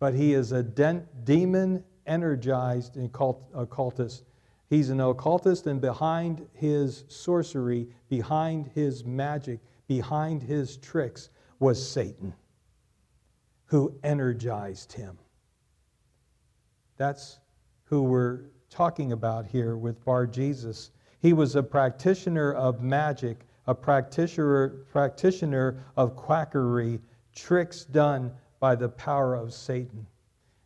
But 0.00 0.12
he 0.12 0.34
is 0.34 0.50
a 0.50 0.60
demon 0.64 1.84
energized 2.04 2.96
occult- 2.96 3.48
occultist. 3.54 4.24
He's 4.68 4.90
an 4.90 4.98
occultist, 4.98 5.68
and 5.68 5.80
behind 5.80 6.48
his 6.52 7.04
sorcery, 7.06 7.86
behind 8.08 8.72
his 8.74 9.04
magic, 9.04 9.60
behind 9.86 10.42
his 10.42 10.78
tricks 10.78 11.30
was 11.60 11.80
Satan, 11.88 12.34
who 13.66 13.96
energized 14.02 14.94
him. 14.94 15.16
That's 16.96 17.38
who 17.84 18.02
we're 18.02 18.46
talking 18.68 19.12
about 19.12 19.46
here 19.46 19.76
with 19.76 20.04
Bar 20.04 20.26
Jesus. 20.26 20.90
He 21.20 21.32
was 21.32 21.54
a 21.54 21.62
practitioner 21.62 22.52
of 22.52 22.82
magic 22.82 23.45
a 23.66 23.74
practitioner, 23.74 24.68
practitioner 24.90 25.84
of 25.96 26.16
quackery, 26.16 27.00
tricks 27.34 27.84
done 27.84 28.32
by 28.60 28.74
the 28.74 28.88
power 28.88 29.34
of 29.34 29.52
Satan. 29.52 30.06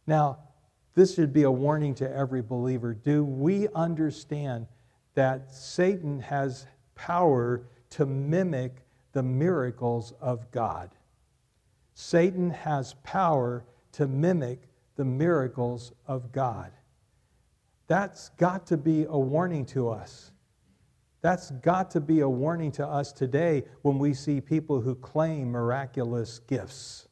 Now, 0.06 0.38
this 0.94 1.14
should 1.14 1.32
be 1.32 1.44
a 1.44 1.50
warning 1.50 1.94
to 1.96 2.10
every 2.10 2.42
believer. 2.42 2.94
Do 2.94 3.24
we 3.24 3.68
understand 3.74 4.66
that 5.14 5.54
Satan 5.54 6.20
has 6.20 6.66
power 6.94 7.62
to 7.90 8.06
mimic 8.06 8.84
the 9.12 9.22
miracles 9.22 10.12
of 10.20 10.50
God? 10.50 10.90
Satan 11.94 12.50
has 12.50 12.94
power 13.02 13.64
to 13.92 14.06
mimic 14.06 14.68
the 14.96 15.04
miracles 15.04 15.92
of 16.06 16.32
God. 16.32 16.72
That's 17.86 18.28
got 18.30 18.66
to 18.66 18.76
be 18.76 19.04
a 19.08 19.18
warning 19.18 19.66
to 19.66 19.88
us. 19.88 20.32
That's 21.22 21.50
got 21.50 21.90
to 21.92 22.00
be 22.00 22.20
a 22.20 22.28
warning 22.28 22.72
to 22.72 22.86
us 22.86 23.12
today 23.12 23.64
when 23.82 23.98
we 23.98 24.14
see 24.14 24.40
people 24.40 24.80
who 24.80 24.94
claim 24.94 25.50
miraculous 25.50 26.38
gifts. 26.38 27.08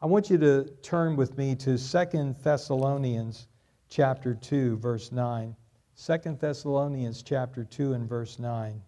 I 0.00 0.06
want 0.06 0.30
you 0.30 0.38
to 0.38 0.64
turn 0.82 1.16
with 1.16 1.36
me 1.36 1.54
to 1.56 1.78
2 1.78 2.36
Thessalonians 2.42 3.48
chapter 3.88 4.34
2 4.34 4.76
verse 4.78 5.12
9. 5.12 5.56
2 5.96 6.16
Thessalonians 6.40 7.22
chapter 7.22 7.64
2 7.64 7.92
and 7.92 8.08
verse 8.08 8.38
9. 8.38 8.82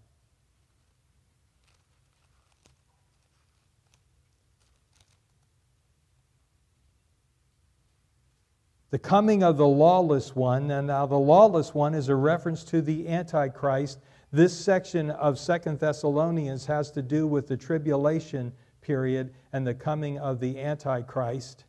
The 8.94 8.98
coming 9.00 9.42
of 9.42 9.56
the 9.56 9.66
lawless 9.66 10.36
one. 10.36 10.70
And 10.70 10.86
now 10.86 11.04
the 11.04 11.18
lawless 11.18 11.74
one 11.74 11.96
is 11.96 12.08
a 12.08 12.14
reference 12.14 12.62
to 12.66 12.80
the 12.80 13.08
Antichrist. 13.08 13.98
This 14.30 14.56
section 14.56 15.10
of 15.10 15.36
Second 15.36 15.80
Thessalonians 15.80 16.64
has 16.66 16.92
to 16.92 17.02
do 17.02 17.26
with 17.26 17.48
the 17.48 17.56
tribulation 17.56 18.52
period 18.82 19.34
and 19.52 19.66
the 19.66 19.74
coming 19.74 20.20
of 20.20 20.38
the 20.38 20.60
Antichrist. 20.60 21.64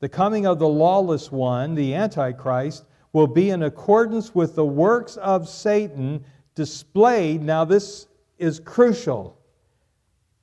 The 0.00 0.08
coming 0.10 0.46
of 0.46 0.58
the 0.58 0.68
lawless 0.68 1.32
one, 1.32 1.74
the 1.74 1.94
Antichrist, 1.94 2.84
will 3.14 3.26
be 3.26 3.48
in 3.48 3.62
accordance 3.62 4.34
with 4.34 4.54
the 4.54 4.66
works 4.66 5.16
of 5.16 5.48
Satan 5.48 6.22
displayed. 6.54 7.42
Now, 7.42 7.64
this 7.64 8.06
is 8.36 8.60
crucial. 8.60 9.38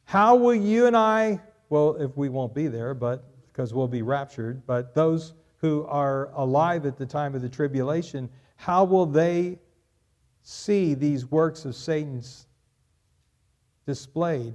How 0.05 0.35
will 0.35 0.55
you 0.55 0.87
and 0.87 0.97
I, 0.97 1.41
well, 1.69 1.95
if 1.97 2.17
we 2.17 2.29
won't 2.29 2.55
be 2.55 2.65
there, 2.65 2.95
but 2.95 3.23
because 3.57 3.73
we'll 3.73 3.87
be 3.87 4.03
raptured, 4.03 4.61
but 4.67 4.93
those 4.93 5.33
who 5.57 5.83
are 5.85 6.29
alive 6.35 6.85
at 6.85 6.95
the 6.95 7.07
time 7.07 7.33
of 7.33 7.41
the 7.41 7.49
tribulation, 7.49 8.29
how 8.55 8.83
will 8.83 9.07
they 9.07 9.57
see 10.43 10.93
these 10.93 11.25
works 11.25 11.65
of 11.65 11.75
Satan's 11.75 12.45
displayed? 13.87 14.53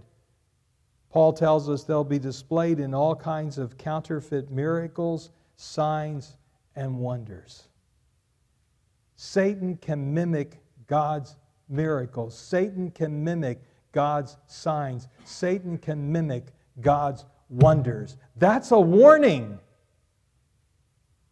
Paul 1.10 1.32
tells 1.32 1.68
us 1.68 1.82
they'll 1.82 2.04
be 2.04 2.20
displayed 2.20 2.78
in 2.78 2.94
all 2.94 3.16
kinds 3.16 3.58
of 3.58 3.76
counterfeit 3.76 4.52
miracles, 4.52 5.30
signs, 5.56 6.36
and 6.76 6.96
wonders. 7.00 7.64
Satan 9.16 9.78
can 9.78 10.14
mimic 10.14 10.62
God's 10.86 11.34
miracles. 11.68 12.38
Satan 12.38 12.92
can 12.92 13.24
mimic 13.24 13.62
God's 13.90 14.36
signs. 14.46 15.08
Satan 15.24 15.76
can 15.76 16.12
mimic 16.12 16.52
God's 16.80 17.24
wonders. 17.52 18.16
That's 18.36 18.70
a 18.72 18.80
warning. 18.80 19.58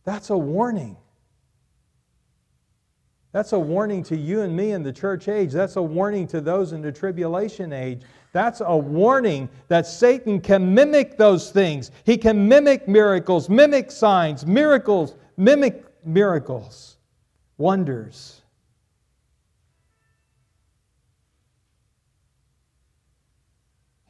That's 0.05 0.31
a 0.31 0.39
warning. 0.39 0.97
That's 3.33 3.53
a 3.53 3.59
warning 3.59 4.03
to 4.05 4.17
you 4.17 4.43
and 4.43 4.57
me 4.57 4.73
in 4.73 4.83
the 4.83 4.93
church 4.93 5.29
age. 5.29 5.53
That's 5.53 5.77
a 5.77 5.83
warning 5.83 6.27
to 6.29 6.41
those 6.41 6.73
in 6.73 6.83
the 6.83 6.91
tribulation 6.91 7.73
age. 7.73 8.03
That's 8.33 8.61
a 8.61 8.77
warning 8.77 9.49
that 9.69 9.87
Satan 9.87 10.41
can 10.41 10.75
mimic 10.75 11.17
those 11.17 11.51
things. 11.51 11.91
He 12.05 12.17
can 12.17 12.49
mimic 12.49 12.89
miracles, 12.89 13.49
mimic 13.49 13.91
signs, 13.91 14.45
miracles, 14.45 15.15
mimic 15.37 15.85
miracles, 16.05 16.97
wonders. 17.57 18.40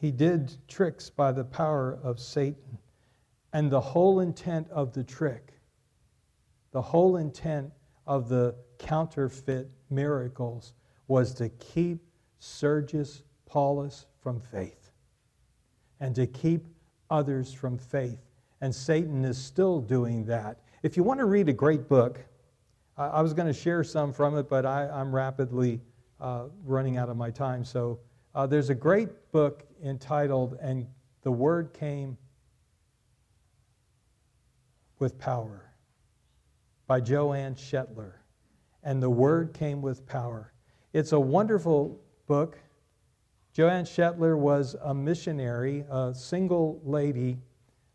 He 0.01 0.11
did 0.11 0.57
tricks 0.67 1.11
by 1.11 1.31
the 1.31 1.45
power 1.45 1.99
of 2.03 2.19
Satan. 2.19 2.79
And 3.53 3.71
the 3.71 3.81
whole 3.81 4.21
intent 4.21 4.69
of 4.71 4.93
the 4.93 5.05
trick, 5.05 5.53
the 6.73 6.81
whole 6.81 7.17
intent 7.17 7.71
of 8.07 8.29
the 8.29 8.55
counterfeit 8.79 9.71
miracles 9.91 10.73
was 11.09 11.35
to 11.35 11.49
keep 11.51 11.99
Sergius 12.39 13.23
Paulus 13.45 14.07
from 14.23 14.41
faith 14.41 14.91
and 15.99 16.15
to 16.15 16.27
keep 16.27 16.67
others 17.11 17.53
from 17.53 17.77
faith. 17.77 18.21
And 18.63 18.75
Satan 18.75 19.25
is 19.25 19.37
still 19.37 19.81
doing 19.81 20.25
that. 20.27 20.61
If 20.83 20.97
you 20.97 21.03
want 21.03 21.21
to 21.21 21.27
read 21.27 21.49
a 21.49 21.53
great 21.53 21.89
book, 21.89 22.21
I, 22.97 23.21
was 23.21 23.35
going 23.35 23.49
to 23.49 23.59
share 23.59 23.83
some 23.85 24.13
from 24.13 24.39
it, 24.39 24.49
but 24.49 24.65
I, 24.65 24.89
am 25.01 25.15
rapidly 25.15 25.81
uh, 26.21 26.45
running 26.65 26.97
out 26.97 27.09
of 27.09 27.17
my 27.17 27.31
time. 27.31 27.65
So 27.65 27.99
uh, 28.35 28.47
there's 28.47 28.71
a 28.71 28.75
great 28.75 29.09
book 29.33 29.65
entitled 29.85 30.57
And 30.61 30.87
the 31.23 31.33
Word 31.33 31.73
Came 31.73 32.16
with 34.99 35.19
Power 35.19 35.73
by 36.87 37.01
Joanne 37.01 37.55
Shetler. 37.55 38.12
And 38.83 39.03
the 39.03 39.11
Word 39.11 39.53
Came 39.53 39.83
with 39.83 40.07
Power. 40.07 40.53
It's 40.93 41.12
a 41.12 41.21
wonderful 41.21 42.01
book. 42.27 42.59
Joanne 43.53 43.85
Shetler 43.85 44.38
was 44.38 44.77
a 44.83 44.95
missionary, 44.95 45.85
a 45.90 46.14
single 46.14 46.81
lady. 46.85 47.38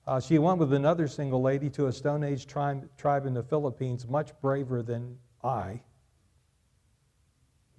Uh, 0.06 0.20
she 0.20 0.38
went 0.38 0.60
with 0.60 0.74
another 0.74 1.08
single 1.08 1.42
lady 1.42 1.70
to 1.72 1.88
a 1.88 1.92
Stone 1.92 2.24
Age 2.24 2.46
tribe, 2.46 2.88
tribe 2.98 3.26
in 3.26 3.34
the 3.34 3.44
Philippines, 3.44 4.08
much 4.08 4.40
braver 4.42 4.84
than 4.84 5.18
I. 5.44 5.82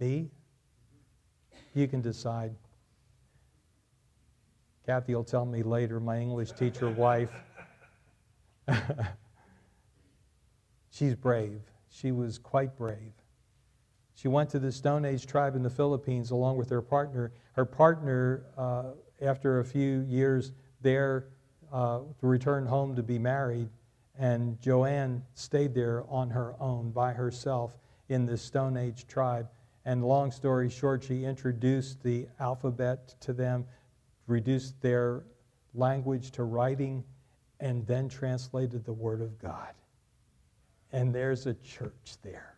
Me? 0.00 0.30
You 1.74 1.86
can 1.86 2.00
decide. 2.00 2.54
Kathy 4.86 5.16
will 5.16 5.24
tell 5.24 5.44
me 5.44 5.64
later, 5.64 5.98
my 5.98 6.18
English 6.20 6.52
teacher 6.52 6.88
wife. 6.88 7.32
She's 10.90 11.16
brave. 11.16 11.60
She 11.88 12.12
was 12.12 12.38
quite 12.38 12.76
brave. 12.76 13.12
She 14.14 14.28
went 14.28 14.48
to 14.50 14.60
the 14.60 14.70
Stone 14.70 15.04
Age 15.04 15.26
tribe 15.26 15.56
in 15.56 15.64
the 15.64 15.70
Philippines 15.70 16.30
along 16.30 16.56
with 16.56 16.70
her 16.70 16.80
partner. 16.80 17.32
Her 17.54 17.64
partner, 17.64 18.44
uh, 18.56 18.92
after 19.20 19.58
a 19.58 19.64
few 19.64 20.02
years 20.02 20.52
there, 20.82 21.30
uh, 21.72 22.00
returned 22.22 22.68
home 22.68 22.94
to 22.94 23.02
be 23.02 23.18
married, 23.18 23.68
and 24.16 24.60
Joanne 24.60 25.24
stayed 25.34 25.74
there 25.74 26.04
on 26.08 26.30
her 26.30 26.54
own 26.60 26.92
by 26.92 27.12
herself 27.12 27.76
in 28.08 28.24
this 28.24 28.40
Stone 28.40 28.76
Age 28.76 29.08
tribe. 29.08 29.48
And 29.84 30.04
long 30.04 30.30
story 30.30 30.70
short, 30.70 31.02
she 31.02 31.24
introduced 31.24 32.04
the 32.04 32.28
alphabet 32.38 33.16
to 33.20 33.32
them 33.32 33.66
reduced 34.26 34.80
their 34.80 35.24
language 35.74 36.30
to 36.32 36.44
writing, 36.44 37.04
and 37.60 37.86
then 37.86 38.08
translated 38.08 38.84
the 38.84 38.92
Word 38.92 39.20
of 39.20 39.38
God. 39.38 39.72
And 40.92 41.14
there's 41.14 41.46
a 41.46 41.54
church 41.54 42.16
there. 42.22 42.56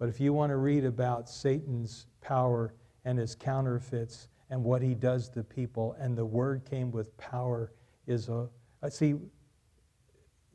But 0.00 0.08
if 0.08 0.18
you 0.18 0.32
want 0.32 0.50
to 0.50 0.56
read 0.56 0.86
about 0.86 1.28
Satan's 1.28 2.06
power 2.22 2.74
and 3.04 3.18
his 3.18 3.34
counterfeits 3.34 4.28
and 4.48 4.64
what 4.64 4.80
he 4.80 4.94
does 4.94 5.28
to 5.30 5.44
people, 5.44 5.94
and 6.00 6.16
the 6.16 6.24
word 6.24 6.64
came 6.68 6.90
with 6.90 7.14
power, 7.18 7.72
is 8.06 8.28
a. 8.28 8.48
Uh, 8.82 8.88
see, 8.88 9.14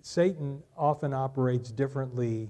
Satan 0.01 0.63
often 0.75 1.13
operates 1.13 1.71
differently 1.71 2.49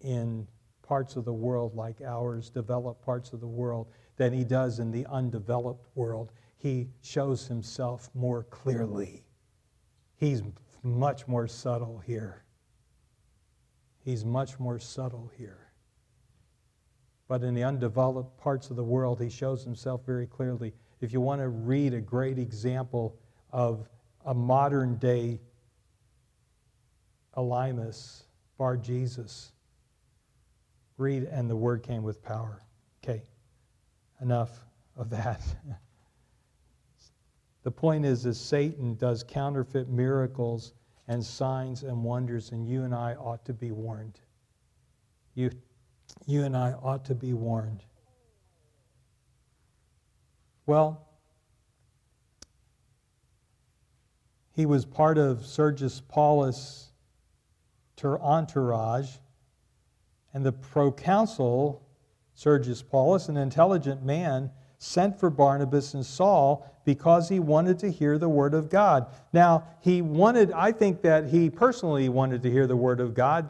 in 0.00 0.46
parts 0.82 1.16
of 1.16 1.24
the 1.24 1.32
world 1.32 1.74
like 1.74 2.00
ours, 2.00 2.50
developed 2.50 3.04
parts 3.04 3.32
of 3.32 3.40
the 3.40 3.46
world 3.46 3.88
than 4.16 4.32
he 4.32 4.44
does 4.44 4.78
in 4.78 4.90
the 4.90 5.06
undeveloped 5.06 5.86
world. 5.94 6.32
He 6.56 6.88
shows 7.02 7.46
himself 7.46 8.10
more 8.14 8.44
clearly. 8.44 9.24
He's 10.16 10.42
much 10.82 11.28
more 11.28 11.46
subtle 11.46 11.98
here. 11.98 12.44
He's 14.04 14.24
much 14.24 14.58
more 14.58 14.78
subtle 14.78 15.30
here. 15.36 15.72
But 17.28 17.42
in 17.42 17.54
the 17.54 17.64
undeveloped 17.64 18.38
parts 18.38 18.70
of 18.70 18.76
the 18.76 18.84
world, 18.84 19.20
he 19.20 19.28
shows 19.28 19.64
himself 19.64 20.06
very 20.06 20.26
clearly. 20.26 20.72
If 21.00 21.12
you 21.12 21.20
want 21.20 21.40
to 21.40 21.48
read 21.48 21.92
a 21.92 22.00
great 22.00 22.38
example 22.38 23.18
of 23.52 23.88
a 24.24 24.34
modern 24.34 24.96
day 24.96 25.40
Elymas, 27.36 28.22
Bar 28.56 28.78
Jesus, 28.78 29.52
read, 30.96 31.24
and 31.24 31.50
the 31.50 31.56
word 31.56 31.82
came 31.82 32.02
with 32.02 32.22
power. 32.22 32.62
Okay 33.04 33.22
enough 34.20 34.64
of 34.96 35.10
that. 35.10 35.40
the 37.62 37.70
point 37.70 38.04
is, 38.04 38.26
is 38.26 38.38
Satan 38.40 38.94
does 38.96 39.22
counterfeit 39.22 39.88
miracles 39.88 40.72
and 41.08 41.24
signs 41.24 41.82
and 41.82 42.02
wonders, 42.02 42.50
and 42.52 42.66
you 42.66 42.82
and 42.82 42.94
I 42.94 43.14
ought 43.14 43.44
to 43.44 43.52
be 43.52 43.70
warned. 43.70 44.20
You, 45.34 45.50
you 46.26 46.44
and 46.44 46.56
I 46.56 46.72
ought 46.72 47.04
to 47.06 47.14
be 47.14 47.32
warned. 47.32 47.84
Well, 50.66 51.06
he 54.52 54.66
was 54.66 54.84
part 54.84 55.18
of 55.18 55.46
Sergius 55.46 56.00
Paulus' 56.00 56.90
entourage, 58.02 59.16
and 60.34 60.44
the 60.44 60.52
proconsul 60.52 61.85
Sergius 62.36 62.82
Paulus, 62.82 63.30
an 63.30 63.38
intelligent 63.38 64.04
man, 64.04 64.50
sent 64.78 65.18
for 65.18 65.30
Barnabas 65.30 65.94
and 65.94 66.04
Saul 66.04 66.70
because 66.84 67.30
he 67.30 67.40
wanted 67.40 67.78
to 67.78 67.90
hear 67.90 68.18
the 68.18 68.28
word 68.28 68.52
of 68.52 68.68
God. 68.68 69.06
Now, 69.32 69.64
he 69.80 70.02
wanted, 70.02 70.52
I 70.52 70.70
think 70.70 71.00
that 71.00 71.30
he 71.30 71.48
personally 71.48 72.10
wanted 72.10 72.42
to 72.42 72.50
hear 72.50 72.66
the 72.66 72.76
word 72.76 73.00
of 73.00 73.14
God, 73.14 73.48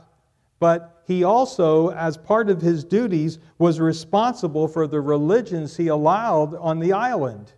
but 0.61 1.03
he 1.05 1.25
also, 1.25 1.91
as 1.91 2.17
part 2.17 2.49
of 2.49 2.63
his 2.63 2.85
duties, 2.85 3.41
was 3.59 3.81
responsible 3.81 4.69
for 4.69 4.87
the 4.87 5.01
religions 5.01 5.77
he 5.77 5.89
allowed 5.89 6.55
on 6.55 6.79
the 6.79 6.93
island. 6.93 7.53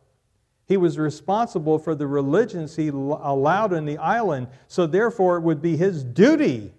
He 0.67 0.79
was 0.79 0.99
responsible 0.99 1.79
for 1.79 1.95
the 1.95 2.07
religions 2.07 2.75
he 2.75 2.89
allowed 2.89 3.75
on 3.75 3.85
the 3.85 3.99
island, 3.99 4.49
so 4.67 4.87
therefore 4.87 5.37
it 5.37 5.43
would 5.43 5.61
be 5.61 5.77
his 5.77 6.05
duty 6.05 6.73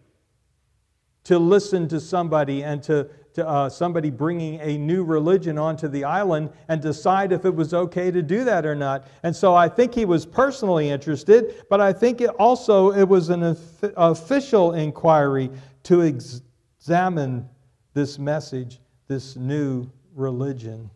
to 1.25 1.38
listen 1.38 1.88
to 1.89 1.99
somebody 1.99 2.63
and 2.63 2.81
to 2.81 3.07
to 3.34 3.48
uh, 3.48 3.70
somebody 3.70 4.10
bringing 4.10 4.60
a 4.62 4.78
new 4.78 5.04
religion 5.04 5.58
onto 5.58 5.88
the 5.88 6.04
island 6.04 6.50
and 6.68 6.82
decide 6.82 7.32
if 7.32 7.46
it 7.46 7.54
was 7.54 7.74
okay 7.74 8.12
to 8.12 8.22
do 8.22 8.44
that 8.44 8.65
or 8.65 8.76
not. 8.76 9.08
And 9.24 9.36
so 9.36 9.56
I 9.56 9.70
think 9.70 9.94
he 9.94 10.06
was 10.06 10.26
personally 10.26 10.89
interested, 10.89 11.63
but 11.70 11.80
I 11.82 11.94
think 11.94 12.22
it 12.22 12.30
also 12.32 12.92
it 12.92 13.08
was 13.08 13.30
an 13.30 13.56
official 13.98 14.74
inquiry 14.74 15.50
to 15.84 16.04
ex- 16.04 16.42
examine 16.80 17.48
this 17.94 18.18
message, 18.18 18.80
this 19.08 19.36
new 19.36 19.89
religion. 20.15 20.89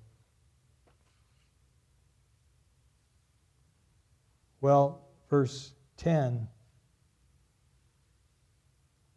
Well, 4.62 5.02
verse 5.30 5.74
10 5.98 6.48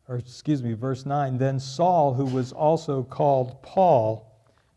or 0.09 0.17
excuse 0.17 0.63
me, 0.63 0.73
verse 0.75 1.05
9, 1.05 1.39
then 1.39 1.59
Saul, 1.59 2.15
who 2.15 2.27
was 2.27 2.53
also 2.53 3.03
called 3.03 3.61
Paul. 3.63 4.33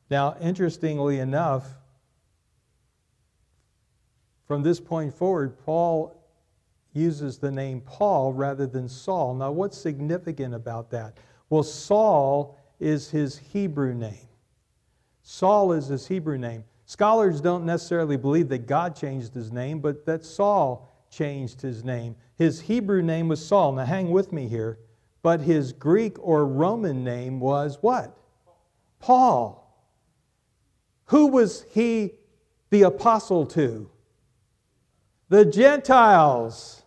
Now, 0.09 0.35
interestingly 0.41 1.19
enough, 1.19 1.67
from 4.47 4.63
this 4.63 4.79
point 4.79 5.13
forward, 5.13 5.59
Paul 5.59 6.15
uses 6.93 7.37
the 7.37 7.51
name 7.51 7.81
Paul 7.81 8.33
rather 8.33 8.65
than 8.65 8.89
Saul. 8.89 9.35
Now, 9.35 9.51
what's 9.51 9.77
significant 9.77 10.55
about 10.55 10.89
that? 10.89 11.17
Well, 11.51 11.61
Saul 11.61 12.57
is 12.79 13.11
his 13.11 13.37
Hebrew 13.37 13.93
name. 13.93 14.27
Saul 15.21 15.73
is 15.73 15.87
his 15.87 16.07
Hebrew 16.07 16.39
name. 16.39 16.63
Scholars 16.85 17.39
don't 17.39 17.67
necessarily 17.67 18.17
believe 18.17 18.49
that 18.49 18.65
God 18.65 18.95
changed 18.95 19.35
his 19.35 19.51
name, 19.51 19.79
but 19.79 20.07
that 20.07 20.25
Saul 20.25 20.91
changed 21.11 21.61
his 21.61 21.83
name. 21.83 22.15
His 22.35 22.61
Hebrew 22.61 23.03
name 23.03 23.27
was 23.27 23.45
Saul. 23.45 23.73
Now, 23.73 23.85
hang 23.85 24.09
with 24.09 24.33
me 24.33 24.47
here 24.47 24.79
but 25.21 25.41
his 25.41 25.73
Greek 25.73 26.17
or 26.19 26.45
Roman 26.45 27.03
name 27.03 27.39
was 27.39 27.77
what? 27.81 28.17
Paul. 28.99 29.65
Who 31.05 31.27
was 31.27 31.65
he 31.71 32.13
the 32.69 32.83
apostle 32.83 33.45
to? 33.47 33.89
The 35.29 35.45
Gentiles. 35.45 36.83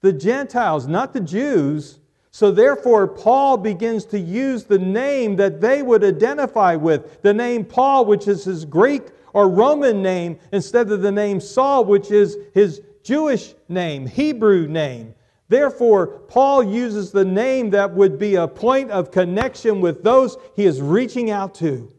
The 0.00 0.12
Gentiles, 0.12 0.86
not 0.86 1.12
the 1.12 1.20
Jews. 1.20 1.98
So, 2.32 2.50
therefore, 2.50 3.08
Paul 3.08 3.56
begins 3.56 4.04
to 4.06 4.18
use 4.18 4.64
the 4.64 4.78
name 4.78 5.36
that 5.36 5.60
they 5.60 5.82
would 5.82 6.04
identify 6.04 6.76
with 6.76 7.20
the 7.22 7.34
name 7.34 7.64
Paul, 7.64 8.04
which 8.04 8.28
is 8.28 8.44
his 8.44 8.64
Greek 8.64 9.08
or 9.32 9.48
Roman 9.48 10.00
name, 10.00 10.38
instead 10.52 10.90
of 10.90 11.02
the 11.02 11.12
name 11.12 11.40
Saul, 11.40 11.84
which 11.84 12.10
is 12.10 12.36
his 12.54 12.82
Jewish 13.02 13.54
name, 13.68 14.06
Hebrew 14.06 14.68
name. 14.68 15.14
Therefore, 15.50 16.06
Paul 16.28 16.62
uses 16.62 17.10
the 17.10 17.24
name 17.24 17.70
that 17.70 17.92
would 17.92 18.20
be 18.20 18.36
a 18.36 18.46
point 18.46 18.92
of 18.92 19.10
connection 19.10 19.80
with 19.80 20.04
those 20.04 20.36
he 20.54 20.64
is 20.64 20.80
reaching 20.80 21.32
out 21.32 21.56
to. 21.56 21.92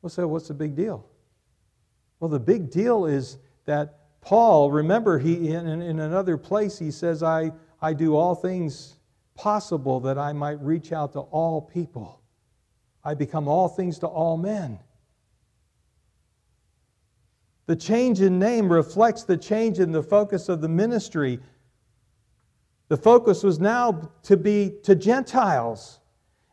Well, 0.00 0.10
so 0.10 0.28
what's 0.28 0.46
the 0.46 0.54
big 0.54 0.76
deal? 0.76 1.04
Well, 2.20 2.30
the 2.30 2.38
big 2.38 2.70
deal 2.70 3.06
is 3.06 3.38
that 3.64 3.98
Paul, 4.20 4.70
remember, 4.70 5.18
he 5.18 5.48
in, 5.48 5.66
in 5.82 5.98
another 5.98 6.36
place 6.36 6.78
he 6.78 6.92
says, 6.92 7.24
I, 7.24 7.50
I 7.82 7.94
do 7.94 8.14
all 8.14 8.36
things 8.36 8.94
possible 9.34 9.98
that 9.98 10.16
I 10.16 10.32
might 10.32 10.62
reach 10.62 10.92
out 10.92 11.14
to 11.14 11.20
all 11.20 11.60
people. 11.60 12.20
I 13.02 13.14
become 13.14 13.48
all 13.48 13.66
things 13.66 13.98
to 13.98 14.06
all 14.06 14.36
men. 14.36 14.78
The 17.66 17.74
change 17.74 18.20
in 18.20 18.38
name 18.38 18.70
reflects 18.70 19.24
the 19.24 19.36
change 19.36 19.80
in 19.80 19.90
the 19.90 20.02
focus 20.02 20.48
of 20.48 20.60
the 20.60 20.68
ministry. 20.68 21.40
The 22.90 22.96
focus 22.96 23.44
was 23.44 23.60
now 23.60 24.10
to 24.24 24.36
be 24.36 24.74
to 24.82 24.96
Gentiles. 24.96 26.00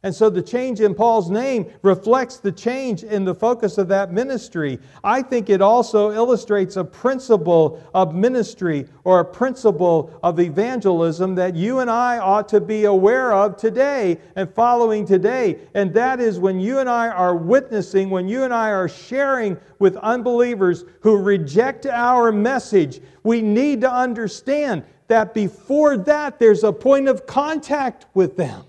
And 0.04 0.14
so 0.14 0.30
the 0.30 0.44
change 0.44 0.82
in 0.82 0.94
Paul's 0.94 1.32
name 1.32 1.66
reflects 1.82 2.38
the 2.38 2.52
change 2.52 3.04
in 3.04 3.26
the 3.26 3.34
focus 3.34 3.80
of 3.80 3.88
that 3.88 4.14
ministry. 4.14 4.78
I 5.04 5.24
think 5.24 5.50
it 5.50 5.64
also 5.64 6.12
illustrates 6.12 6.78
a 6.78 6.84
principle 6.84 7.84
of 7.96 8.14
ministry 8.14 8.86
or 9.04 9.20
a 9.20 9.26
principle 9.26 10.14
of 10.22 10.40
evangelism 10.40 11.34
that 11.36 11.56
you 11.56 11.80
and 11.80 11.90
I 11.90 12.20
ought 12.20 12.48
to 12.50 12.62
be 12.62 12.86
aware 12.86 13.34
of 13.34 13.58
today 13.58 14.20
and 14.36 14.48
following 14.54 15.08
today. 15.08 15.58
And 15.74 15.92
that 15.96 16.20
is 16.20 16.40
when 16.40 16.60
you 16.60 16.78
and 16.78 16.88
I 16.88 17.08
are 17.08 17.36
witnessing, 17.36 18.12
when 18.12 18.30
you 18.30 18.44
and 18.44 18.54
I 18.54 18.70
are 18.70 18.88
sharing 18.88 19.58
with 19.80 19.98
unbelievers 19.98 20.86
who 21.02 21.18
reject 21.18 21.88
our 21.88 22.32
message, 22.32 23.02
we 23.24 23.42
need 23.42 23.82
to 23.82 23.92
understand 23.92 24.84
that 25.08 25.34
before 25.34 25.98
that, 25.98 26.40
there's 26.40 26.64
a 26.64 26.74
point 26.74 27.08
of 27.08 27.26
contact 27.26 28.06
with 28.14 28.38
them. 28.38 28.64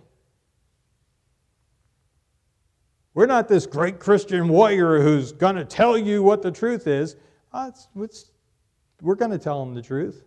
We're 3.14 3.26
not 3.26 3.48
this 3.48 3.66
great 3.66 3.98
Christian 3.98 4.48
warrior 4.48 5.00
who's 5.00 5.32
going 5.32 5.56
to 5.56 5.64
tell 5.64 5.98
you 5.98 6.22
what 6.22 6.42
the 6.42 6.52
truth 6.52 6.86
is. 6.86 7.16
Uh, 7.52 7.70
it's, 7.70 7.88
it's, 7.98 8.30
we're 9.02 9.16
going 9.16 9.32
to 9.32 9.38
tell 9.38 9.64
them 9.64 9.74
the 9.74 9.82
truth. 9.82 10.24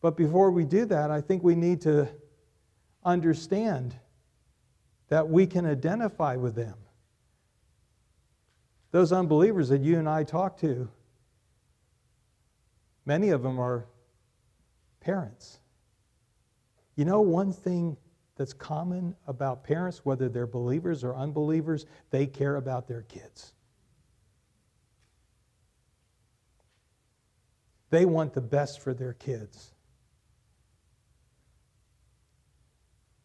But 0.00 0.16
before 0.16 0.52
we 0.52 0.64
do 0.64 0.84
that, 0.86 1.10
I 1.10 1.20
think 1.20 1.42
we 1.42 1.56
need 1.56 1.80
to 1.82 2.08
understand 3.04 3.96
that 5.08 5.28
we 5.28 5.46
can 5.46 5.66
identify 5.66 6.36
with 6.36 6.54
them. 6.54 6.74
Those 8.92 9.12
unbelievers 9.12 9.68
that 9.70 9.80
you 9.80 9.98
and 9.98 10.08
I 10.08 10.22
talk 10.22 10.58
to, 10.60 10.88
many 13.04 13.30
of 13.30 13.42
them 13.42 13.58
are 13.58 13.86
parents. 15.00 15.60
You 16.96 17.04
know, 17.04 17.20
one 17.20 17.52
thing 17.52 17.96
that's 18.36 18.52
common 18.52 19.14
about 19.26 19.64
parents, 19.64 20.04
whether 20.04 20.28
they're 20.28 20.46
believers 20.46 21.04
or 21.04 21.14
unbelievers, 21.14 21.86
they 22.10 22.26
care 22.26 22.56
about 22.56 22.88
their 22.88 23.02
kids. 23.02 23.52
They 27.90 28.04
want 28.04 28.32
the 28.32 28.40
best 28.40 28.80
for 28.80 28.94
their 28.94 29.12
kids. 29.12 29.72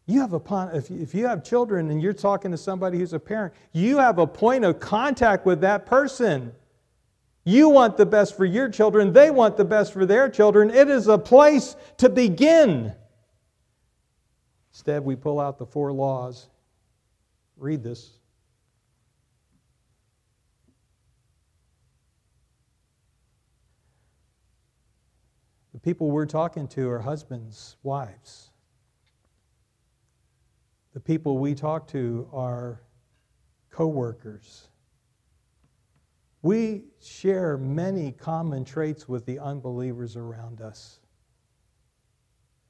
You 0.06 0.20
have 0.20 0.34
a 0.34 0.70
if 0.72 0.90
if 0.90 1.14
you 1.14 1.26
have 1.26 1.42
children 1.42 1.90
and 1.90 2.00
you're 2.00 2.12
talking 2.12 2.52
to 2.52 2.56
somebody 2.56 2.98
who's 2.98 3.12
a 3.12 3.18
parent, 3.18 3.54
you 3.72 3.98
have 3.98 4.18
a 4.18 4.26
point 4.26 4.64
of 4.64 4.78
contact 4.78 5.46
with 5.46 5.60
that 5.62 5.86
person. 5.86 6.52
You 7.48 7.68
want 7.68 7.96
the 7.96 8.04
best 8.04 8.36
for 8.36 8.44
your 8.44 8.68
children, 8.68 9.12
they 9.12 9.30
want 9.30 9.56
the 9.56 9.64
best 9.64 9.92
for 9.92 10.04
their 10.04 10.28
children. 10.28 10.68
It 10.68 10.90
is 10.90 11.06
a 11.06 11.16
place 11.16 11.76
to 11.98 12.08
begin. 12.08 12.92
Instead, 14.72 15.04
we 15.04 15.14
pull 15.14 15.38
out 15.38 15.56
the 15.56 15.64
four 15.64 15.92
laws. 15.92 16.48
Read 17.56 17.84
this. 17.84 18.18
The 25.72 25.78
people 25.78 26.10
we're 26.10 26.26
talking 26.26 26.66
to 26.68 26.90
are 26.90 26.98
husbands, 26.98 27.76
wives. 27.84 28.50
The 30.94 31.00
people 31.00 31.38
we 31.38 31.54
talk 31.54 31.86
to 31.88 32.28
are 32.32 32.82
coworkers. 33.70 34.66
We 36.46 36.84
share 37.02 37.58
many 37.58 38.12
common 38.12 38.64
traits 38.64 39.08
with 39.08 39.26
the 39.26 39.40
unbelievers 39.40 40.16
around 40.16 40.60
us. 40.60 41.00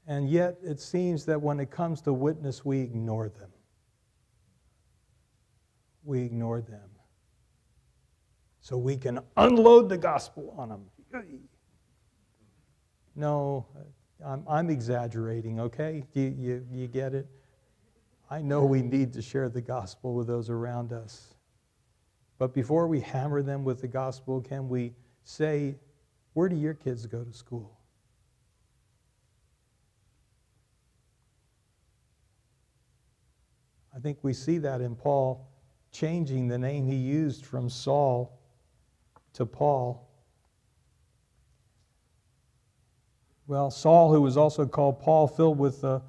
And 0.07 0.31
yet, 0.31 0.57
it 0.62 0.81
seems 0.81 1.27
that 1.27 1.43
when 1.43 1.61
it 1.61 1.70
comes 1.70 2.01
to 2.03 2.14
witness, 2.14 2.64
we 2.64 2.81
ignore 2.81 3.29
them. 3.29 3.51
We 6.05 6.22
ignore 6.22 6.62
them. 6.62 6.89
So 8.62 8.79
we 8.79 8.97
can 8.97 9.20
unload 9.37 9.91
the 9.91 9.99
gospel 9.99 10.55
on 10.57 10.70
them. 10.70 10.87
No, 13.14 13.66
I'm, 14.24 14.43
I'm 14.49 14.70
exaggerating, 14.70 15.61
okay? 15.61 16.03
You, 16.14 16.35
you, 16.39 16.66
you 16.72 16.87
get 16.87 17.12
it? 17.12 17.27
I 18.31 18.41
know 18.41 18.64
we 18.64 18.81
need 18.81 19.12
to 19.12 19.20
share 19.20 19.51
the 19.51 19.61
gospel 19.61 20.14
with 20.14 20.29
those 20.29 20.49
around 20.49 20.95
us. 20.95 21.36
But 22.39 22.53
before 22.53 22.87
we 22.87 23.01
hammer 23.01 23.43
them 23.43 23.64
with 23.64 23.80
the 23.80 23.89
gospel, 23.89 24.41
can 24.41 24.68
we 24.68 24.95
say, 25.22 25.76
Where 26.34 26.49
do 26.49 26.57
your 26.57 26.74
kids 26.74 27.07
go 27.07 27.24
to 27.24 27.32
school? 27.32 27.78
I 33.95 33.99
think 33.99 34.18
we 34.22 34.34
see 34.34 34.59
that 34.59 34.82
in 34.82 34.95
Paul 34.95 35.49
changing 35.91 36.49
the 36.49 36.59
name 36.59 36.87
he 36.87 36.97
used 36.97 37.47
from 37.47 37.70
Saul 37.70 38.39
to 39.32 39.47
Paul. 39.47 40.07
Well, 43.47 43.70
Saul, 43.70 44.12
who 44.12 44.20
was 44.20 44.37
also 44.37 44.66
called 44.66 45.01
Paul, 45.01 45.26
filled 45.26 45.59
with 45.59 45.80
the 45.80 46.03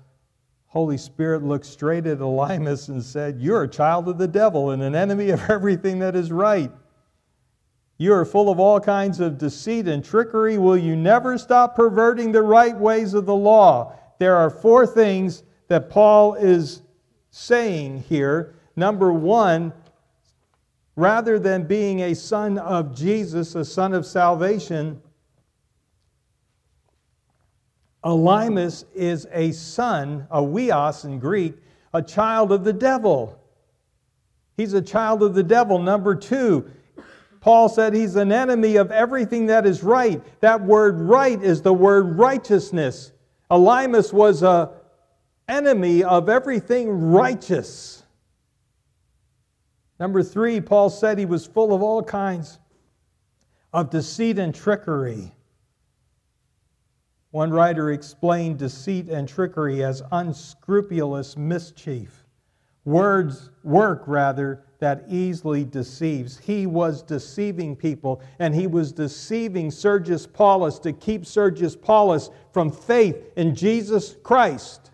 Holy 0.68 0.98
Spirit, 0.98 1.44
looked 1.44 1.66
straight 1.66 2.06
at 2.06 2.20
Elymas 2.20 2.90
and 2.90 3.02
said, 3.02 3.42
You're 3.42 3.64
a 3.64 3.68
child 3.70 4.08
of 4.10 4.18
the 4.18 4.28
devil 4.28 4.72
and 4.72 4.84
an 4.84 4.96
enemy 4.96 5.30
of 5.30 5.42
everything 5.50 6.00
that 6.00 6.16
is 6.16 6.32
right. 6.32 6.72
You 7.98 8.14
are 8.14 8.26
full 8.26 8.50
of 8.50 8.60
all 8.60 8.80
kinds 8.80 9.20
of 9.20 9.38
deceit 9.38 9.88
and 9.88 10.04
trickery. 10.04 10.58
Will 10.58 10.78
you 10.78 10.96
never 10.96 11.38
stop 11.38 11.76
perverting 11.76 12.32
the 12.32 12.44
right 12.44 12.78
ways 12.78 13.14
of 13.14 13.26
the 13.26 13.36
law? 13.36 13.94
There 14.20 14.36
are 14.36 14.50
four 14.50 14.86
things 14.86 15.44
that 15.68 15.90
Paul 15.90 16.36
is 16.36 16.82
saying 17.32 18.04
here. 18.04 18.56
Number 18.76 19.12
one, 19.12 19.74
rather 20.96 21.40
than 21.40 21.64
being 21.64 22.02
a 22.02 22.14
son 22.14 22.60
of 22.60 22.96
Jesus, 22.96 23.56
a 23.56 23.66
son 23.66 23.94
of 23.94 24.06
salvation, 24.06 25.02
Elymas 28.04 28.86
is 28.94 29.28
a 29.32 29.52
son, 29.52 30.28
a 30.30 30.42
huios 30.42 31.06
in 31.06 31.20
Greek, 31.20 31.56
a 31.94 32.02
child 32.02 32.52
of 32.52 32.64
the 32.64 32.74
devil. 32.74 33.40
He's 34.56 34.74
a 34.74 34.82
child 34.82 35.24
of 35.24 35.34
the 35.34 35.44
devil. 35.44 35.80
Number 35.80 36.16
two, 36.16 36.70
Paul 37.42 37.70
said 37.70 37.94
he's 37.94 38.16
an 38.16 38.32
enemy 38.32 38.76
of 38.76 38.92
everything 38.92 39.48
that 39.48 39.66
is 39.66 39.84
right. 39.84 40.22
That 40.42 40.62
word 40.62 41.00
right 41.00 41.42
is 41.42 41.62
the 41.62 41.74
word 41.74 42.18
righteousness. 42.18 43.12
Elymas 43.50 44.12
was 44.12 44.44
a 44.44 44.72
enemy 45.48 46.04
of 46.04 46.30
everything 46.30 46.90
righteous. 46.90 48.04
Number 50.00 50.22
three, 50.22 50.62
Paul 50.62 50.90
said 50.90 51.18
he 51.18 51.26
was 51.26 51.46
full 51.46 51.74
of 51.74 51.82
all 51.82 52.04
kinds 52.04 52.60
of 53.74 53.90
deceit 53.90 54.40
and 54.40 54.54
trickery. 54.54 55.32
One 57.38 57.52
writer 57.52 57.92
explained 57.92 58.58
deceit 58.58 59.10
and 59.10 59.30
trickery 59.30 59.84
as 59.84 60.02
unscrupulous 60.12 61.38
mischief. 61.38 62.26
Words, 62.84 63.52
work 63.64 64.06
rather, 64.08 64.64
that 64.80 65.04
easily 65.08 65.64
deceives. 65.64 66.40
He 66.40 66.66
was 66.66 67.04
deceiving 67.04 67.76
people, 67.76 68.24
and 68.40 68.56
he 68.56 68.66
was 68.66 68.92
deceiving 68.92 69.70
Sergius 69.70 70.26
Paulus 70.26 70.80
to 70.80 70.92
keep 70.92 71.28
Sergius 71.28 71.76
Paulus 71.76 72.32
from 72.54 72.72
faith 72.72 73.24
in 73.36 73.54
Jesus 73.54 74.16
Christ. 74.24 74.90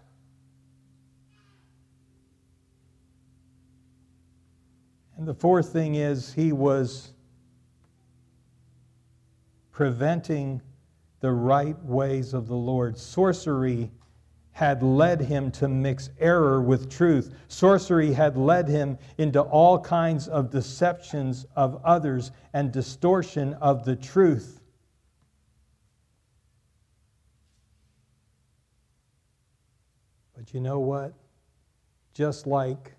And 5.15 5.25
the 5.25 5.33
fourth 5.33 5.71
thing 5.71 5.95
is 5.95 6.33
he 6.33 6.51
was 6.51 7.13
preventing 9.71 10.61
the 11.23 11.31
right 11.31 11.81
ways 11.85 12.33
of 12.33 12.47
the 12.47 12.55
Lord. 12.55 12.97
Sorcery 12.97 13.89
had 14.51 14.83
led 14.83 15.21
him 15.21 15.51
to 15.51 15.69
mix 15.69 16.09
error 16.19 16.61
with 16.61 16.89
truth. 16.89 17.33
Sorcery 17.47 18.11
had 18.11 18.35
led 18.35 18.67
him 18.67 18.97
into 19.17 19.39
all 19.39 19.79
kinds 19.79 20.27
of 20.27 20.49
deceptions 20.51 21.45
of 21.55 21.79
others 21.85 22.31
and 22.51 22.73
distortion 22.73 23.53
of 23.53 23.85
the 23.85 23.95
truth. 23.95 24.59
But 30.35 30.53
you 30.53 30.59
know 30.59 30.79
what? 30.79 31.13
Just 32.13 32.45
like 32.47 32.95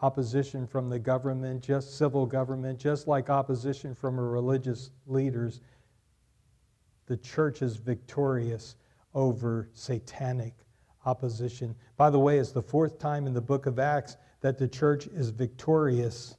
opposition 0.00 0.66
from 0.66 0.88
the 0.88 0.98
government, 0.98 1.62
just 1.62 1.98
civil 1.98 2.24
government, 2.24 2.78
just 2.78 3.06
like 3.06 3.28
opposition 3.28 3.94
from 3.94 4.18
religious 4.18 4.92
leaders, 5.06 5.60
the 7.10 7.16
church 7.16 7.60
is 7.60 7.74
victorious 7.74 8.76
over 9.14 9.68
satanic 9.74 10.54
opposition. 11.04 11.74
By 11.96 12.08
the 12.08 12.20
way, 12.20 12.38
it's 12.38 12.52
the 12.52 12.62
fourth 12.62 13.00
time 13.00 13.26
in 13.26 13.34
the 13.34 13.40
book 13.40 13.66
of 13.66 13.80
Acts 13.80 14.16
that 14.42 14.58
the 14.58 14.68
church 14.68 15.08
is 15.08 15.30
victorious 15.30 16.36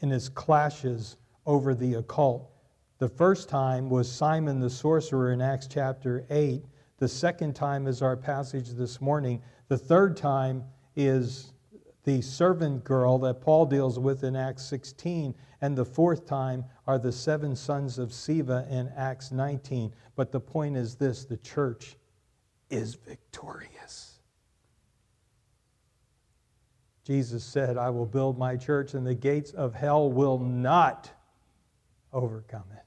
in 0.00 0.12
its 0.12 0.28
clashes 0.28 1.16
over 1.46 1.74
the 1.74 1.94
occult. 1.94 2.50
The 2.98 3.08
first 3.08 3.48
time 3.48 3.88
was 3.88 4.12
Simon 4.12 4.60
the 4.60 4.68
sorcerer 4.68 5.32
in 5.32 5.40
Acts 5.40 5.68
chapter 5.68 6.26
8. 6.28 6.62
The 6.98 7.08
second 7.08 7.56
time 7.56 7.86
is 7.86 8.02
our 8.02 8.18
passage 8.18 8.72
this 8.72 9.00
morning. 9.00 9.40
The 9.68 9.78
third 9.78 10.18
time 10.18 10.64
is 10.96 11.53
the 12.04 12.20
servant 12.20 12.84
girl 12.84 13.18
that 13.18 13.40
Paul 13.40 13.66
deals 13.66 13.98
with 13.98 14.24
in 14.24 14.36
Acts 14.36 14.64
16. 14.66 15.34
And 15.60 15.76
the 15.76 15.84
fourth 15.84 16.26
time 16.26 16.64
are 16.86 16.98
the 16.98 17.12
seven 17.12 17.56
sons 17.56 17.98
of 17.98 18.10
Sceva 18.10 18.70
in 18.70 18.92
Acts 18.96 19.32
19. 19.32 19.92
But 20.14 20.30
the 20.30 20.40
point 20.40 20.76
is 20.76 20.94
this 20.94 21.24
the 21.24 21.38
church 21.38 21.96
is 22.70 22.94
victorious. 22.94 24.20
Jesus 27.04 27.44
said, 27.44 27.76
I 27.76 27.90
will 27.90 28.06
build 28.06 28.38
my 28.38 28.56
church, 28.56 28.94
and 28.94 29.06
the 29.06 29.14
gates 29.14 29.50
of 29.50 29.74
hell 29.74 30.10
will 30.10 30.38
not 30.38 31.10
overcome 32.12 32.64
it. 32.72 32.83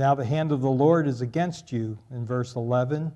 Now 0.00 0.14
the 0.14 0.24
hand 0.24 0.50
of 0.50 0.62
the 0.62 0.70
Lord 0.70 1.06
is 1.06 1.20
against 1.20 1.72
you, 1.72 1.98
in 2.10 2.24
verse 2.24 2.56
11. 2.56 3.12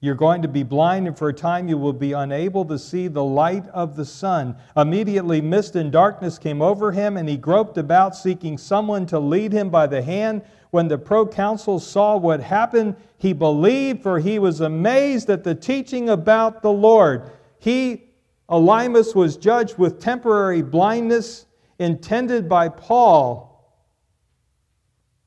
You're 0.00 0.16
going 0.16 0.42
to 0.42 0.48
be 0.48 0.64
blind, 0.64 1.06
and 1.06 1.16
for 1.16 1.28
a 1.28 1.32
time 1.32 1.68
you 1.68 1.78
will 1.78 1.92
be 1.92 2.10
unable 2.10 2.64
to 2.64 2.80
see 2.80 3.06
the 3.06 3.22
light 3.22 3.68
of 3.68 3.94
the 3.94 4.04
sun. 4.04 4.56
Immediately, 4.76 5.40
mist 5.40 5.76
and 5.76 5.92
darkness 5.92 6.36
came 6.36 6.60
over 6.60 6.90
him, 6.90 7.16
and 7.16 7.28
he 7.28 7.36
groped 7.36 7.78
about, 7.78 8.16
seeking 8.16 8.58
someone 8.58 9.06
to 9.06 9.20
lead 9.20 9.52
him 9.52 9.70
by 9.70 9.86
the 9.86 10.02
hand. 10.02 10.42
When 10.72 10.88
the 10.88 10.98
proconsul 10.98 11.78
saw 11.78 12.16
what 12.16 12.40
happened, 12.40 12.96
he 13.16 13.32
believed, 13.32 14.02
for 14.02 14.18
he 14.18 14.40
was 14.40 14.60
amazed 14.60 15.30
at 15.30 15.44
the 15.44 15.54
teaching 15.54 16.08
about 16.08 16.60
the 16.60 16.72
Lord. 16.72 17.30
He, 17.60 18.08
Elymas, 18.50 19.14
was 19.14 19.36
judged 19.36 19.78
with 19.78 20.00
temporary 20.00 20.60
blindness 20.60 21.46
intended 21.78 22.48
by 22.48 22.68
Paul 22.68 23.53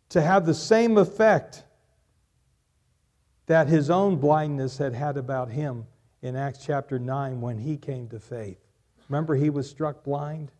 to 0.09 0.21
have 0.21 0.45
the 0.45 0.53
same 0.53 0.97
effect 0.97 1.63
that 3.47 3.67
his 3.67 3.89
own 3.89 4.17
blindness 4.17 4.77
had 4.77 4.93
had 4.93 5.17
about 5.17 5.49
him 5.49 5.85
in 6.21 6.35
Acts 6.35 6.59
chapter 6.65 6.99
9 6.99 7.41
when 7.41 7.57
he 7.57 7.77
came 7.77 8.07
to 8.09 8.19
faith. 8.19 8.59
Remember, 9.09 9.35
he 9.35 9.49
was 9.49 9.69
struck 9.69 10.03
blind? 10.03 10.51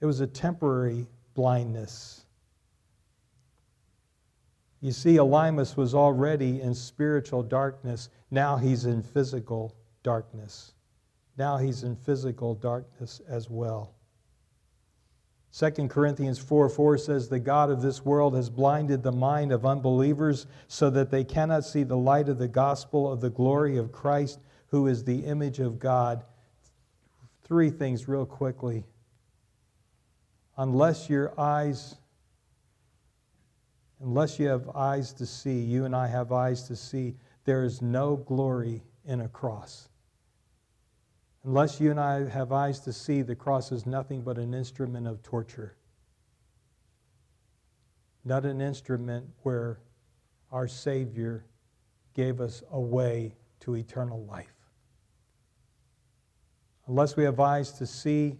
It 0.00 0.06
was 0.06 0.20
a 0.20 0.26
temporary 0.26 1.06
blindness. 1.34 2.24
You 4.80 4.92
see, 4.92 5.16
Elymas 5.16 5.76
was 5.76 5.94
already 5.94 6.60
in 6.60 6.74
spiritual 6.74 7.42
darkness. 7.42 8.08
Now 8.30 8.56
he's 8.56 8.84
in 8.84 9.02
physical 9.02 9.74
darkness. 10.02 10.74
Now 11.36 11.56
he's 11.56 11.82
in 11.82 11.96
physical 11.96 12.54
darkness 12.54 13.20
as 13.28 13.50
well. 13.50 13.95
2 15.58 15.88
Corinthians 15.88 16.38
4 16.38 16.68
4 16.68 16.98
says, 16.98 17.28
The 17.28 17.38
God 17.38 17.70
of 17.70 17.80
this 17.80 18.04
world 18.04 18.34
has 18.34 18.50
blinded 18.50 19.02
the 19.02 19.12
mind 19.12 19.52
of 19.52 19.64
unbelievers 19.64 20.46
so 20.68 20.90
that 20.90 21.10
they 21.10 21.24
cannot 21.24 21.64
see 21.64 21.82
the 21.82 21.96
light 21.96 22.28
of 22.28 22.36
the 22.36 22.48
gospel 22.48 23.10
of 23.10 23.22
the 23.22 23.30
glory 23.30 23.78
of 23.78 23.90
Christ, 23.90 24.38
who 24.66 24.86
is 24.86 25.02
the 25.02 25.20
image 25.20 25.58
of 25.58 25.78
God. 25.78 26.24
Three 27.42 27.70
things, 27.70 28.06
real 28.06 28.26
quickly. 28.26 28.84
Unless 30.58 31.08
your 31.08 31.32
eyes, 31.40 31.96
unless 34.00 34.38
you 34.38 34.48
have 34.48 34.68
eyes 34.76 35.14
to 35.14 35.24
see, 35.24 35.58
you 35.58 35.86
and 35.86 35.96
I 35.96 36.06
have 36.06 36.32
eyes 36.32 36.64
to 36.64 36.76
see, 36.76 37.14
there 37.46 37.64
is 37.64 37.80
no 37.80 38.16
glory 38.16 38.82
in 39.06 39.22
a 39.22 39.28
cross. 39.28 39.88
Unless 41.46 41.80
you 41.80 41.92
and 41.92 42.00
I 42.00 42.28
have 42.28 42.50
eyes 42.50 42.80
to 42.80 42.92
see, 42.92 43.22
the 43.22 43.36
cross 43.36 43.70
is 43.70 43.86
nothing 43.86 44.22
but 44.22 44.36
an 44.36 44.52
instrument 44.52 45.06
of 45.06 45.22
torture. 45.22 45.76
Not 48.24 48.44
an 48.44 48.60
instrument 48.60 49.26
where 49.44 49.78
our 50.50 50.66
Savior 50.66 51.44
gave 52.14 52.40
us 52.40 52.64
a 52.72 52.80
way 52.80 53.36
to 53.60 53.76
eternal 53.76 54.24
life. 54.24 54.56
Unless 56.88 57.16
we 57.16 57.22
have 57.22 57.38
eyes 57.38 57.70
to 57.74 57.86
see, 57.86 58.38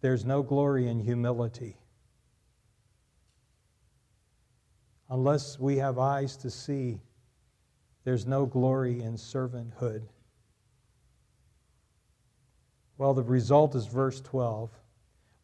there's 0.00 0.24
no 0.24 0.42
glory 0.42 0.88
in 0.88 0.98
humility. 0.98 1.76
Unless 5.08 5.56
we 5.60 5.76
have 5.76 6.00
eyes 6.00 6.36
to 6.38 6.50
see, 6.50 7.00
there's 8.02 8.26
no 8.26 8.44
glory 8.44 9.02
in 9.02 9.14
servanthood. 9.14 10.02
Well, 13.00 13.14
the 13.14 13.22
result 13.22 13.74
is 13.76 13.86
verse 13.86 14.20
12. 14.20 14.68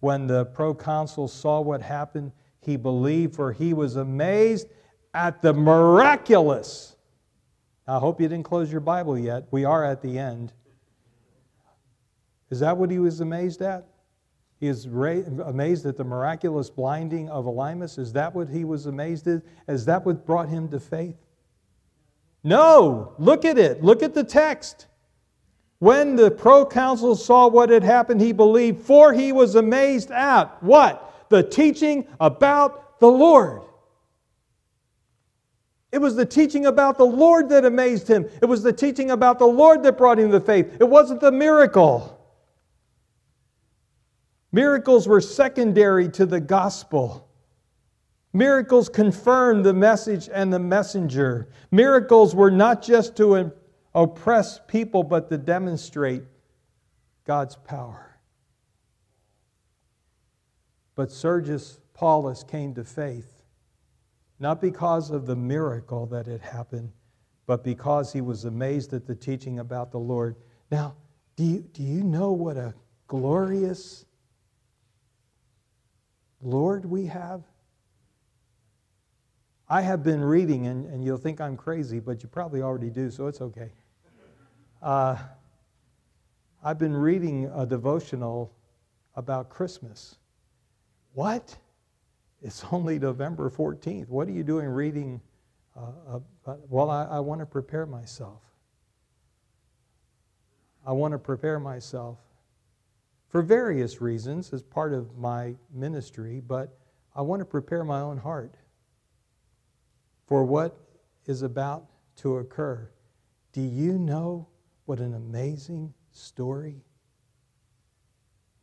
When 0.01 0.27
the 0.27 0.45
proconsul 0.45 1.27
saw 1.27 1.63
what 1.63 1.81
happened, 1.81 2.33
he 2.61 2.77
believed, 2.77 3.35
for 3.35 3.51
he 3.51 3.73
was 3.73 3.97
amazed 3.97 4.69
at 5.15 5.41
the 5.41 5.55
miraculous. 5.55 6.97
I 7.89 7.99
hope 7.99 8.21
you 8.21 8.29
didn't 8.29 8.45
close 8.45 8.71
your 8.71 8.83
Bible 8.83 9.19
yet. 9.19 9.45
We 9.53 9.65
are 9.65 9.87
at 9.87 10.03
the 10.03 10.19
end. 10.19 10.53
Is 12.51 12.61
that 12.61 12.77
what 12.77 12.91
he 12.91 12.99
was 12.99 13.21
amazed 13.21 13.63
at? 13.63 13.87
He 14.61 14.67
is 14.67 14.85
amazed 14.85 15.87
at 15.87 15.97
the 15.97 16.05
miraculous 16.05 16.69
blinding 16.69 17.31
of 17.31 17.47
Elymas. 17.47 17.99
Is 17.99 18.13
that 18.13 18.35
what 18.35 18.51
he 18.51 18.67
was 18.67 18.85
amazed 18.85 19.29
at? 19.29 19.41
Is 19.67 19.87
that 19.87 20.05
what 20.05 20.27
brought 20.27 20.51
him 20.51 20.69
to 20.69 20.79
faith? 20.79 21.17
No! 22.45 23.15
Look 23.19 23.47
at 23.47 23.57
it. 23.57 23.83
Look 23.83 24.03
at 24.03 24.13
the 24.13 24.25
text. 24.25 24.89
When 25.79 26.17
the 26.17 26.31
proconsul 26.31 27.17
saw 27.17 27.49
what 27.49 27.69
had 27.69 27.83
happened, 27.83 28.21
he 28.21 28.33
believed, 28.33 28.83
for 28.83 29.13
he 29.13 29.33
was 29.33 29.55
amazed 29.55 30.11
at 30.11 30.63
what? 30.63 31.29
The 31.29 31.43
teaching 31.43 32.07
about 32.19 32.99
the 32.99 33.09
Lord. 33.09 33.63
It 35.93 35.99
was 35.99 36.17
the 36.17 36.27
teaching 36.27 36.67
about 36.67 36.99
the 36.99 37.07
Lord 37.07 37.49
that 37.51 37.65
amazed 37.65 38.09
him. 38.09 38.29
It 38.43 38.47
was 38.47 38.63
the 38.63 38.73
teaching 38.73 39.11
about 39.11 39.39
the 39.39 39.47
Lord 39.47 39.83
that 39.83 39.99
brought 39.99 40.19
him 40.19 40.31
to 40.33 40.41
faith. 40.41 40.77
It 40.81 40.89
wasn't 40.89 41.21
the 41.21 41.33
miracle. 41.33 42.13
Miracles 44.53 45.07
were 45.07 45.21
secondary 45.21 46.09
to 46.11 46.25
the 46.25 46.41
gospel. 46.41 47.29
Miracles 48.33 48.89
confirmed 48.89 49.65
the 49.65 49.73
message 49.73 50.29
and 50.33 50.53
the 50.53 50.59
messenger. 50.59 51.49
Miracles 51.71 52.35
were 52.35 52.51
not 52.51 52.83
just 52.83 53.17
to 53.17 53.35
oppress 53.97 54.61
people, 54.69 55.03
but 55.03 55.31
to 55.31 55.39
demonstrate 55.39 56.23
God's 57.25 57.57
power. 57.57 58.19
But 60.95 61.11
Sergius 61.11 61.81
Paulus 61.95 62.45
came 62.45 62.75
to 62.75 62.85
faith, 62.85 63.43
not 64.39 64.61
because 64.61 65.11
of 65.11 65.27
the 65.27 65.35
miracle 65.35 66.05
that 66.07 66.27
had 66.27 66.43
happened, 66.43 66.93
but 67.47 67.65
because 67.65 68.13
he 68.13 68.21
was 68.21 68.45
amazed 68.45 68.93
at 68.93 69.07
the 69.07 69.15
teaching 69.15 69.61
about 69.61 69.91
the 69.93 69.99
Lord. 69.99 70.37
Now, 70.71 70.95
do 71.35 71.45
you, 71.45 71.61
do 71.61 71.83
you 71.83 72.05
know 72.05 72.33
what 72.33 72.59
a 72.59 72.75
glorious 73.09 74.05
Lord 76.43 76.85
we 76.85 77.07
have? 77.07 77.43
I 79.69 79.81
have 79.81 80.03
been 80.03 80.21
reading, 80.21 80.67
and, 80.67 80.85
and 80.87 81.03
you'll 81.03 81.17
think 81.17 81.41
I'm 81.41 81.57
crazy, 81.57 81.99
but 81.99 82.23
you 82.23 82.29
probably 82.29 82.61
already 82.61 82.91
do, 82.91 83.11
so 83.11 83.27
it's 83.27 83.41
okay. 83.41 83.71
Uh, 84.83 85.17
I've 86.63 86.79
been 86.79 86.95
reading 86.95 87.51
a 87.55 87.65
devotional 87.65 88.53
about 89.15 89.49
Christmas. 89.49 90.17
What? 91.15 91.57
It's 92.43 92.65
only 92.73 92.99
November 92.99 93.51
14th. 93.51 94.09
What 94.09 94.29
are 94.29 94.33
you 94.33 94.43
doing 94.43 94.67
reading? 94.67 95.21
Uh, 95.77 96.21
uh, 96.47 96.57
well, 96.69 96.91
I, 96.91 97.05
I 97.05 97.21
want 97.21 97.41
to 97.41 97.47
prepare 97.47 97.87
myself. 97.87 98.43
I 100.87 100.93
want 100.93 101.13
to 101.13 101.19
prepare 101.19 101.59
myself. 101.59 102.19
for 103.29 103.43
various 103.43 104.01
reasons 104.01 104.53
as 104.53 104.63
part 104.63 104.93
of 104.93 105.17
my 105.19 105.55
ministry, 105.73 106.41
but 106.47 106.79
I 107.15 107.23
want 107.23 107.41
to 107.41 107.45
prepare 107.45 107.85
my 107.85 108.01
own 108.01 108.19
heart 108.19 108.55
for 110.27 110.45
what 110.45 110.79
is 111.27 111.43
about 111.43 111.87
to 112.17 112.39
occur. 112.39 112.89
Do 113.53 113.61
you 113.61 113.99
know 113.99 114.47
what 114.87 115.01
an 115.01 115.15
amazing 115.15 115.93
story 116.13 116.83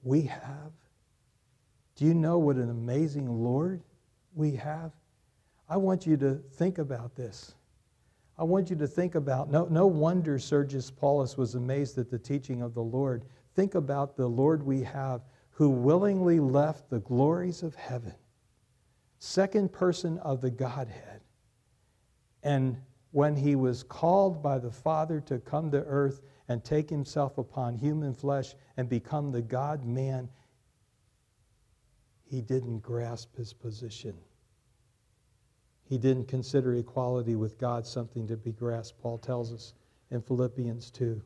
we 0.02 0.22
have? 0.24 0.72
Do 1.96 2.06
you 2.06 2.14
know 2.14 2.40
what 2.40 2.56
an 2.56 2.70
amazing 2.70 3.28
Lord 3.44 3.82
we 4.34 4.56
have? 4.56 4.92
I 5.70 5.78
want 5.78 6.08
you 6.08 6.18
to 6.18 6.36
think 6.54 6.80
about 6.80 7.16
this. 7.16 7.54
I 8.38 8.44
want 8.44 8.70
you 8.70 8.76
to 8.78 8.88
think 8.88 9.16
about 9.16 9.52
no, 9.52 9.66
no 9.66 9.86
wonder 9.86 10.40
Sergius 10.40 10.90
Paulus 10.90 11.38
was 11.38 11.56
amazed 11.56 11.98
at 11.98 12.10
the 12.10 12.18
teaching 12.18 12.62
of 12.62 12.74
the 12.74 12.82
Lord. 12.82 13.26
Think 13.54 13.76
about 13.76 14.18
the 14.18 14.28
Lord 14.28 14.64
we 14.64 14.82
have 14.82 15.22
who 15.52 15.70
willingly 15.70 16.40
left 16.40 16.90
the 16.90 17.00
glories 17.02 17.62
of 17.62 17.76
heaven, 17.76 18.16
second 19.20 19.72
person 19.72 20.18
of 20.20 20.42
the 20.42 20.50
Godhead. 20.50 21.22
And 22.42 22.78
when 23.14 23.36
he 23.36 23.56
was 23.56 23.84
called 23.84 24.42
by 24.42 24.58
the 24.58 24.72
Father 24.72 25.22
to 25.22 25.38
come 25.38 25.70
to 25.70 25.84
earth 25.84 26.22
and 26.48 26.64
take 26.64 26.90
himself 26.90 27.38
upon 27.38 27.76
human 27.76 28.12
flesh 28.12 28.56
and 28.76 28.90
become 28.90 29.32
the 29.32 29.42
God 29.42 29.86
man, 29.86 30.28
he 32.26 32.42
didn't 32.42 32.80
grasp 32.80 33.36
his 33.36 33.54
position. 33.54 34.16
He 35.84 36.00
didn't 36.00 36.28
consider 36.28 36.74
equality 36.74 37.36
with 37.36 37.60
God 37.60 37.86
something 37.86 38.26
to 38.26 38.36
be 38.36 38.52
grasped, 38.52 39.00
Paul 39.00 39.20
tells 39.20 39.54
us 39.54 39.76
in 40.10 40.20
Philippians 40.20 40.90
2. 40.90 41.22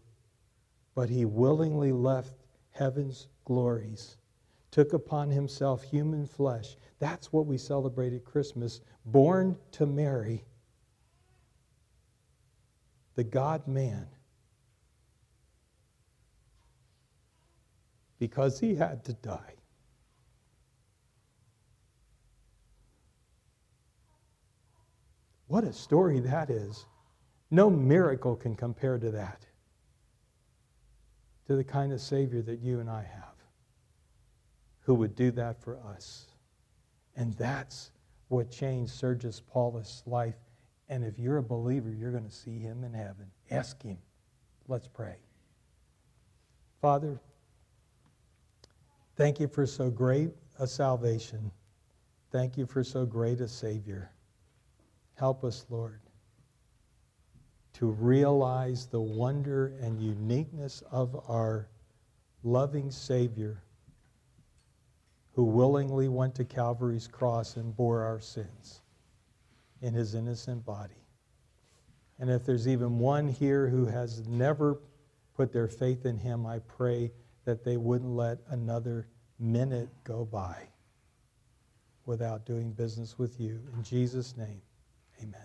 But 0.94 1.10
he 1.10 1.24
willingly 1.24 1.94
left 1.94 2.36
heaven's 2.72 3.28
glories, 3.46 4.18
took 4.72 4.92
upon 4.92 5.30
himself 5.30 5.84
human 5.84 6.26
flesh. 6.26 6.76
That's 7.00 7.32
what 7.32 7.46
we 7.46 7.58
celebrate 7.58 8.12
at 8.12 8.26
Christmas. 8.26 8.82
Born 9.06 9.58
to 9.72 9.86
Mary, 9.86 10.44
the 13.18 13.24
God 13.24 13.68
man, 13.68 14.06
because 18.20 18.60
he 18.60 18.76
had 18.76 19.04
to 19.06 19.14
die. 19.14 19.56
What 25.48 25.64
a 25.64 25.74
story 25.74 26.20
that 26.20 26.52
is. 26.52 26.86
No 27.50 27.72
miracle 27.72 28.36
can 28.36 28.56
compare 28.56 29.00
to 29.00 29.10
that, 29.10 29.48
to 31.48 31.56
the 31.56 31.64
kind 31.64 31.92
of 31.92 32.00
Savior 32.00 32.44
that 32.44 32.60
you 32.60 32.80
and 32.80 32.90
I 32.90 33.02
have, 33.02 33.36
who 34.82 34.94
would 34.94 35.16
do 35.16 35.32
that 35.32 35.60
for 35.60 35.80
us. 35.80 36.28
And 37.16 37.34
that's 37.34 37.90
what 38.28 38.52
changed 38.52 38.92
Sergius 38.92 39.42
Paulus' 39.42 40.04
life. 40.06 40.36
And 40.90 41.04
if 41.04 41.20
you're 41.20 41.38
a 41.38 41.44
believer, 41.44 41.90
you're 41.90 42.12
going 42.12 42.26
to 42.26 42.32
see 42.32 42.60
him 42.60 42.84
in 42.84 42.94
heaven. 42.94 43.30
Ask 43.52 43.82
him. 43.84 43.98
Let's 44.68 44.88
pray. 44.88 45.18
Father, 46.82 47.20
thank 49.16 49.40
you 49.40 49.48
for 49.48 49.66
so 49.66 49.90
great 49.90 50.32
a 50.60 50.68
salvation. 50.68 51.52
Thank 52.32 52.58
you 52.58 52.66
for 52.66 52.84
so 52.84 53.06
great 53.06 53.42
a 53.42 53.48
Savior. 53.48 54.12
Help 55.16 55.44
us, 55.44 55.66
Lord, 55.70 56.00
to 57.74 57.88
realize 57.88 58.86
the 58.86 59.02
wonder 59.02 59.74
and 59.82 60.02
uniqueness 60.02 60.84
of 60.92 61.20
our 61.28 61.68
loving 62.44 62.92
Savior 62.92 63.64
who 65.34 65.44
willingly 65.44 66.08
went 66.08 66.36
to 66.36 66.46
Calvary's 66.46 67.08
cross 67.08 67.58
and 67.58 67.76
bore 67.76 68.04
our 68.04 68.20
sins 68.20 68.82
in 69.82 69.94
his 69.94 70.16
innocent 70.16 70.66
body. 70.66 71.06
And 72.20 72.30
if 72.30 72.46
there's 72.46 72.68
even 72.68 73.00
one 73.00 73.28
here 73.28 73.68
who 73.68 73.86
has 73.86 74.28
never 74.28 74.80
put 75.36 75.54
their 75.54 75.68
faith 75.68 76.06
in 76.06 76.18
him, 76.18 76.46
I 76.46 76.60
pray 76.60 77.12
that 77.46 77.64
they 77.64 77.78
wouldn't 77.78 78.12
let 78.12 78.40
another 78.50 79.08
minute 79.40 79.90
go 80.04 80.26
by 80.26 80.68
without 82.06 82.46
doing 82.46 82.72
business 82.72 83.20
with 83.20 83.40
you. 83.40 83.60
In 83.76 83.84
Jesus' 83.84 84.36
name. 84.36 84.62